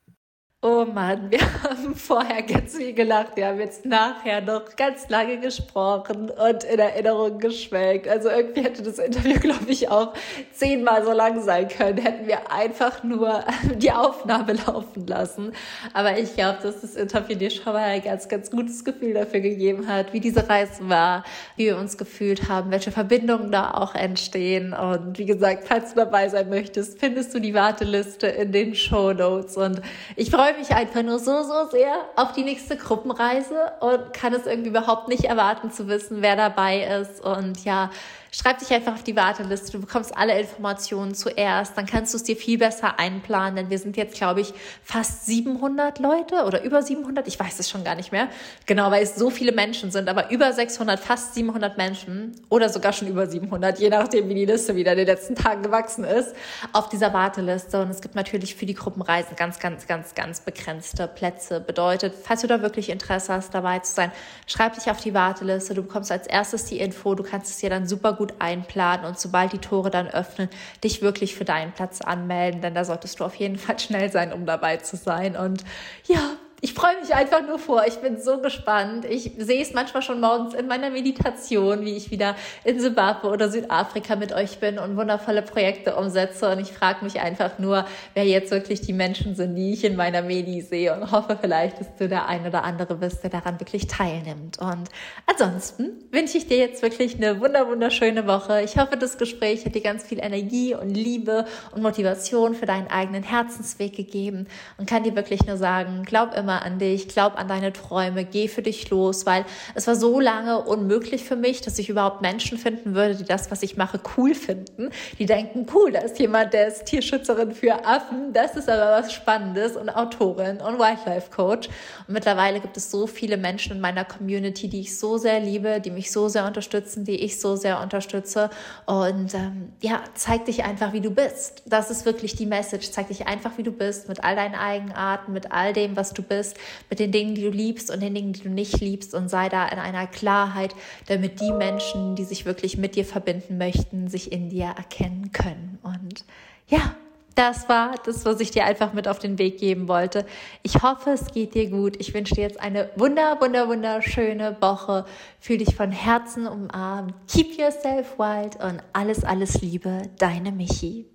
Oh 0.64 0.86
Mann, 0.86 1.30
wir 1.30 1.40
haben 1.64 1.94
vorher 1.94 2.42
ganz 2.42 2.76
viel 2.76 2.94
gelacht. 2.94 3.34
Wir 3.36 3.46
haben 3.46 3.60
jetzt 3.60 3.86
nachher 3.86 4.42
noch 4.42 4.76
ganz 4.76 5.08
lange 5.08 5.40
gesprochen 5.40 6.32
und 6.32 6.64
in 6.64 6.80
Erinnerung 6.80 7.38
geschwelgt. 7.38 8.08
Also 8.08 8.30
irgendwie 8.30 8.64
hätte 8.64 8.82
das 8.82 8.98
Interview, 8.98 9.36
glaube 9.40 9.68
ich, 9.68 9.88
auch 9.90 10.16
zehnmal 10.54 11.06
so 11.06 11.12
lang 11.12 11.44
sein 11.44 11.68
können. 11.68 12.00
Hätten 12.00 12.26
wir 12.26 12.52
einfach 12.52 13.04
nur 13.04 13.44
die 13.76 13.92
Aufnahme 13.92 14.54
laufen 14.54 15.06
lassen. 15.06 15.52
Aber 15.94 16.18
ich 16.18 16.34
glaube, 16.34 16.58
dass 16.64 16.82
das 16.82 16.96
Interview 16.96 17.36
dir 17.36 17.52
schon 17.52 17.74
mal 17.74 17.84
ein 17.84 18.02
ganz, 18.02 18.28
ganz 18.28 18.50
gutes 18.50 18.84
Gefühl 18.84 19.14
dafür 19.14 19.42
gegeben 19.42 19.88
hat, 19.88 20.12
wie 20.12 20.20
diese 20.20 20.50
Reise 20.50 20.90
war, 20.90 21.24
wie 21.56 21.66
wir 21.66 21.78
uns 21.78 22.00
gefühlt 22.00 22.50
haben, 22.50 22.72
welche 22.72 22.92
Verbindungen 22.92 23.52
da 23.52 23.76
auch 23.76 23.94
entstehen. 23.94 24.74
Und 24.74 25.20
wie 25.20 25.28
gesagt, 25.28 25.66
falls 25.68 25.94
du 25.94 25.98
dabei 25.98 26.30
sein 26.30 26.50
möchtest, 26.50 27.00
findest 27.00 27.36
du 27.36 27.40
die 27.40 27.54
Warteliste 27.54 28.26
in 28.26 28.52
den 28.52 28.74
Show 28.74 29.14
Notes. 29.14 29.56
Und 29.56 29.84
ich 30.16 30.32
freue 30.32 30.48
freue 30.58 30.60
mich 30.60 30.76
einfach 30.76 31.04
nur 31.04 31.20
so, 31.20 31.44
so 31.44 31.70
sehr 31.70 31.94
auf 32.16 32.34
die 32.34 32.44
nächste 32.44 32.78
Gruppenreise 32.78 33.74
und 33.80 34.14
kann 34.14 34.34
es 34.34 34.46
irgendwie 34.46 34.70
überhaupt 34.70 35.08
nicht 35.08 35.26
erwarten 35.26 35.72
zu 35.72 35.88
wissen, 35.88 36.22
wer 36.22 36.36
dabei 36.36 36.84
ist. 37.02 37.24
Und 37.24 37.64
ja, 37.64 37.92
Schreib 38.32 38.60
dich 38.60 38.72
einfach 38.72 38.94
auf 38.94 39.04
die 39.04 39.16
Warteliste. 39.16 39.72
Du 39.72 39.80
bekommst 39.80 40.16
alle 40.16 40.38
Informationen 40.40 41.16
zuerst. 41.16 41.78
Dann 41.78 41.86
kannst 41.86 42.14
du 42.14 42.18
es 42.18 42.24
dir 42.24 42.36
viel 42.36 42.58
besser 42.58 43.00
einplanen, 43.00 43.56
denn 43.56 43.70
wir 43.70 43.80
sind 43.80 43.96
jetzt, 43.98 44.16
glaube 44.16 44.42
ich, 44.42 44.54
fast 44.84 45.26
700 45.26 46.00
Leute 46.00 46.44
oder 46.46 46.64
über 46.64 46.82
700. 46.82 47.28
Ich 47.28 47.40
weiß 47.40 47.60
es 47.60 47.70
schon 47.70 47.84
gar 47.84 47.96
nicht 47.96 48.12
mehr. 48.12 48.28
Genau, 48.66 48.92
weil 48.92 49.04
es 49.04 49.16
so 49.16 49.30
viele 49.30 49.52
Menschen 49.52 49.92
sind, 49.92 50.10
aber 50.10 50.30
über 50.32 50.52
600, 50.52 51.00
fast 51.00 51.36
700 51.36 51.78
Menschen 51.78 52.36
oder 52.50 52.70
sogar 52.70 52.94
schon 52.94 53.08
über 53.08 53.28
700, 53.28 53.80
je 53.80 53.90
nachdem, 53.90 54.28
wie 54.30 54.36
die 54.36 54.46
Liste 54.46 54.76
wieder 54.76 54.92
in 54.92 54.98
den 54.98 55.08
letzten 55.08 55.36
Tagen 55.36 55.64
gewachsen 55.64 56.04
ist, 56.04 56.36
auf 56.74 56.90
dieser 56.90 57.14
Warteliste. 57.14 57.82
Und 57.82 57.90
es 57.90 58.02
gibt 58.02 58.16
natürlich 58.16 58.56
für 58.56 58.66
die 58.66 58.74
Gruppenreisen 58.74 59.36
ganz, 59.36 59.60
ganz, 59.60 59.88
ganz, 59.88 60.16
ganz 60.16 60.42
begrenzte 60.42 61.08
Plätze. 61.08 61.62
Bedeutet, 61.62 62.14
falls 62.22 62.42
du 62.42 62.48
da 62.48 62.62
wirklich 62.62 62.90
Interesse 62.90 63.34
hast, 63.34 63.54
dabei 63.54 63.80
zu 63.80 63.94
sein, 63.94 64.12
schreib 64.48 64.76
dich 64.76 64.92
auf 64.92 65.00
die 65.00 65.14
Warteliste. 65.14 65.74
Du 65.74 65.84
bekommst 65.84 66.12
als 66.12 66.28
erstes 66.28 66.66
die 66.66 66.80
Info. 66.80 67.16
Du 67.16 67.24
kannst 67.24 67.52
es 67.52 67.58
dir 67.58 67.70
dann 67.70 67.88
super 67.88 68.17
gut 68.18 68.34
einplanen 68.40 69.06
und 69.06 69.20
sobald 69.20 69.54
die 69.54 69.60
Tore 69.60 69.90
dann 69.90 70.08
öffnen, 70.08 70.50
dich 70.84 71.02
wirklich 71.02 71.36
für 71.36 71.46
deinen 71.46 71.72
Platz 71.72 72.02
anmelden, 72.02 72.62
denn 72.62 72.76
da 72.76 72.84
solltest 72.84 73.20
du 73.20 73.24
auf 73.24 73.36
jeden 73.36 73.58
Fall 73.58 73.80
schnell 73.80 74.12
sein, 74.12 74.34
um 74.34 74.46
dabei 74.46 74.78
zu 74.78 74.98
sein. 74.98 75.36
Und 75.36 75.64
ja, 76.08 76.38
ich 76.62 76.74
freue 76.74 77.00
mich 77.00 77.14
einfach 77.14 77.46
nur 77.46 77.60
vor. 77.60 77.86
Ich 77.86 77.98
bin 77.98 78.20
so 78.20 78.40
gespannt. 78.42 79.06
Ich 79.06 79.32
sehe 79.38 79.62
es 79.62 79.76
manchmal 79.76 80.02
schon 80.02 80.20
morgens 80.20 80.56
in 80.56 80.66
meiner 80.66 80.90
Meditation, 80.90 81.86
wie 81.86 81.96
ich 81.96 82.10
wieder 82.10 82.36
in 82.64 82.80
Zimbabwe 82.80 83.28
oder 83.28 83.50
Südafrika 83.50 84.16
mit 84.16 84.34
euch 84.34 84.58
bin 84.58 84.80
und 84.80 84.98
wundervolle 84.98 85.44
Projekte 85.44 85.96
umsetze. 85.96 86.50
Und 86.50 86.60
ich 86.60 86.72
frage 86.72 87.06
mich 87.06 87.22
einfach 87.22 87.60
nur, 87.60 87.86
wer 88.16 88.26
jetzt 88.26 88.50
wirklich 88.50 88.82
die 88.82 88.94
Menschen 88.94 89.36
sind, 89.36 89.56
die 89.56 89.74
ich 89.74 89.84
in 89.84 89.96
meiner 89.96 90.24
Medi 90.24 90.62
sehe 90.62 90.96
und 90.96 91.12
hoffe 91.12 91.38
vielleicht, 91.40 91.80
dass 91.80 91.96
du 91.96 92.10
der 92.10 92.28
ein 92.28 92.48
oder 92.48 92.64
andere 92.64 92.96
bist, 92.96 93.22
der 93.22 93.30
daran 93.30 93.60
wirklich 93.60 93.86
teilnimmt. 93.86 94.58
Und 94.58 94.90
ansonsten 95.28 95.92
wünsche 96.12 96.40
ich 96.40 96.48
dir 96.48 96.58
jetzt 96.58 96.82
wirklich 96.82 97.18
eine 97.18 97.40
wunder 97.40 97.68
wunderschöne 97.68 98.26
Woche. 98.26 98.64
Ich 98.64 98.80
hoffe, 98.80 98.98
das 98.98 99.20
Gespräch 99.20 99.64
hat 99.64 99.76
dir 99.76 99.82
ganz 99.82 100.04
viel 100.04 100.20
Energie 100.20 100.74
und 100.74 100.90
Liebe 100.90 101.46
und 101.76 101.84
Motivation 101.84 102.56
für 102.56 102.66
deinen 102.66 102.88
eigenen 102.88 103.22
Herzensweg 103.22 103.96
gegeben 103.96 104.48
und 104.80 104.90
kann 104.90 105.04
dir 105.04 105.16
wirklich 105.16 105.46
nur 105.46 105.58
sagen, 105.58 106.02
glaub 106.04 106.36
immer, 106.36 106.47
immer 106.48 106.64
an 106.64 106.80
dich, 106.80 107.10
glaub 107.10 107.38
an 107.38 107.50
deine 107.50 107.74
Träume, 107.74 108.24
geh 108.24 108.48
für 108.48 108.62
dich 108.62 108.90
los, 108.90 109.26
weil 109.26 109.44
es 109.76 109.86
war 109.86 109.98
so 109.98 110.22
lange 110.22 110.62
unmöglich 110.64 111.26
für 111.26 111.36
mich, 111.36 111.60
dass 111.60 111.78
ich 111.78 111.90
überhaupt 111.90 112.22
Menschen 112.22 112.58
finden 112.58 112.96
würde, 112.96 113.16
die 113.16 113.26
das, 113.26 113.52
was 113.52 113.64
ich 113.64 113.76
mache, 113.76 114.00
cool 114.16 114.34
finden. 114.34 114.92
Die 115.20 115.26
denken, 115.26 115.66
cool, 115.76 115.92
da 115.92 116.00
ist 116.00 116.18
jemand, 116.20 116.54
der 116.54 116.70
ist 116.70 116.86
Tierschützerin 116.86 117.52
für 117.52 117.86
Affen, 117.86 118.32
das 118.32 118.56
ist 118.56 118.70
aber 118.70 118.92
was 118.92 119.12
Spannendes 119.12 119.76
und 119.76 119.90
Autorin 119.90 120.62
und 120.62 120.80
Wildlife 120.80 121.32
Coach. 121.36 121.68
Und 122.08 122.14
mittlerweile 122.14 122.62
gibt 122.62 122.78
es 122.78 122.90
so 122.92 123.08
viele 123.08 123.36
Menschen 123.36 123.74
in 123.74 123.82
meiner 123.82 124.06
Community, 124.06 124.70
die 124.70 124.80
ich 124.80 124.98
so 124.98 125.18
sehr 125.18 125.42
liebe, 125.42 125.82
die 125.82 125.92
mich 125.92 126.14
so 126.14 126.30
sehr 126.30 126.46
unterstützen, 126.46 127.04
die 127.04 127.26
ich 127.26 127.42
so 127.42 127.58
sehr 127.58 127.82
unterstütze. 127.82 128.50
Und 128.86 129.34
ähm, 129.34 129.74
ja, 129.82 130.02
zeig 130.14 130.46
dich 130.46 130.64
einfach, 130.64 130.94
wie 130.94 131.02
du 131.02 131.12
bist. 131.12 131.64
Das 131.66 131.92
ist 131.92 132.06
wirklich 132.06 132.38
die 132.38 132.46
Message. 132.46 132.90
Zeig 132.92 133.10
dich 133.10 133.28
einfach, 133.28 133.58
wie 133.58 133.64
du 133.64 133.74
bist, 133.74 134.08
mit 134.08 134.24
all 134.24 134.38
deinen 134.38 134.56
Eigenarten, 134.56 135.34
mit 135.34 135.52
all 135.52 135.74
dem, 135.74 135.98
was 135.98 136.14
du 136.14 136.22
bist 136.22 136.37
bist, 136.38 136.58
mit 136.90 137.00
den 137.00 137.12
Dingen, 137.12 137.36
die 137.36 137.42
du 137.42 137.50
liebst 137.50 137.92
und 137.92 138.02
den 138.02 138.14
Dingen, 138.14 138.34
die 138.34 138.44
du 138.44 138.50
nicht 138.50 138.80
liebst 138.80 139.14
und 139.16 139.30
sei 139.30 139.50
da 139.50 139.68
in 139.68 139.80
einer 139.80 140.08
Klarheit, 140.08 140.76
damit 141.08 141.42
die 141.42 141.52
Menschen, 141.52 142.16
die 142.16 142.24
sich 142.24 142.46
wirklich 142.46 142.78
mit 142.78 142.96
dir 142.96 143.06
verbinden 143.06 143.58
möchten, 143.58 144.08
sich 144.08 144.32
in 144.32 144.50
dir 144.50 144.76
erkennen 144.78 145.32
können. 145.32 145.80
Und 145.82 146.24
ja, 146.68 146.96
das 147.36 147.70
war 147.70 147.96
das, 148.04 148.26
was 148.26 148.40
ich 148.40 148.52
dir 148.52 148.66
einfach 148.66 148.94
mit 148.94 149.08
auf 149.08 149.20
den 149.20 149.38
Weg 149.38 149.60
geben 149.60 149.88
wollte. 149.88 150.26
Ich 150.64 150.82
hoffe, 150.82 151.12
es 151.12 151.32
geht 151.32 151.54
dir 151.54 151.70
gut. 151.70 151.96
Ich 152.00 152.14
wünsche 152.14 152.34
dir 152.34 152.42
jetzt 152.42 152.60
eine 152.60 152.90
wunder, 152.96 153.40
wunder, 153.40 153.68
wunderschöne 153.68 154.58
Woche. 154.60 155.06
Fühl 155.40 155.60
dich 155.60 155.76
von 155.76 155.92
Herzen 155.92 156.48
umarmt. 156.48 157.14
Keep 157.28 157.58
yourself 157.58 158.18
wild 158.18 158.56
und 158.56 158.82
alles, 158.94 159.24
alles 159.24 159.62
Liebe. 159.62 160.04
Deine 160.18 160.52
Michi. 160.52 161.06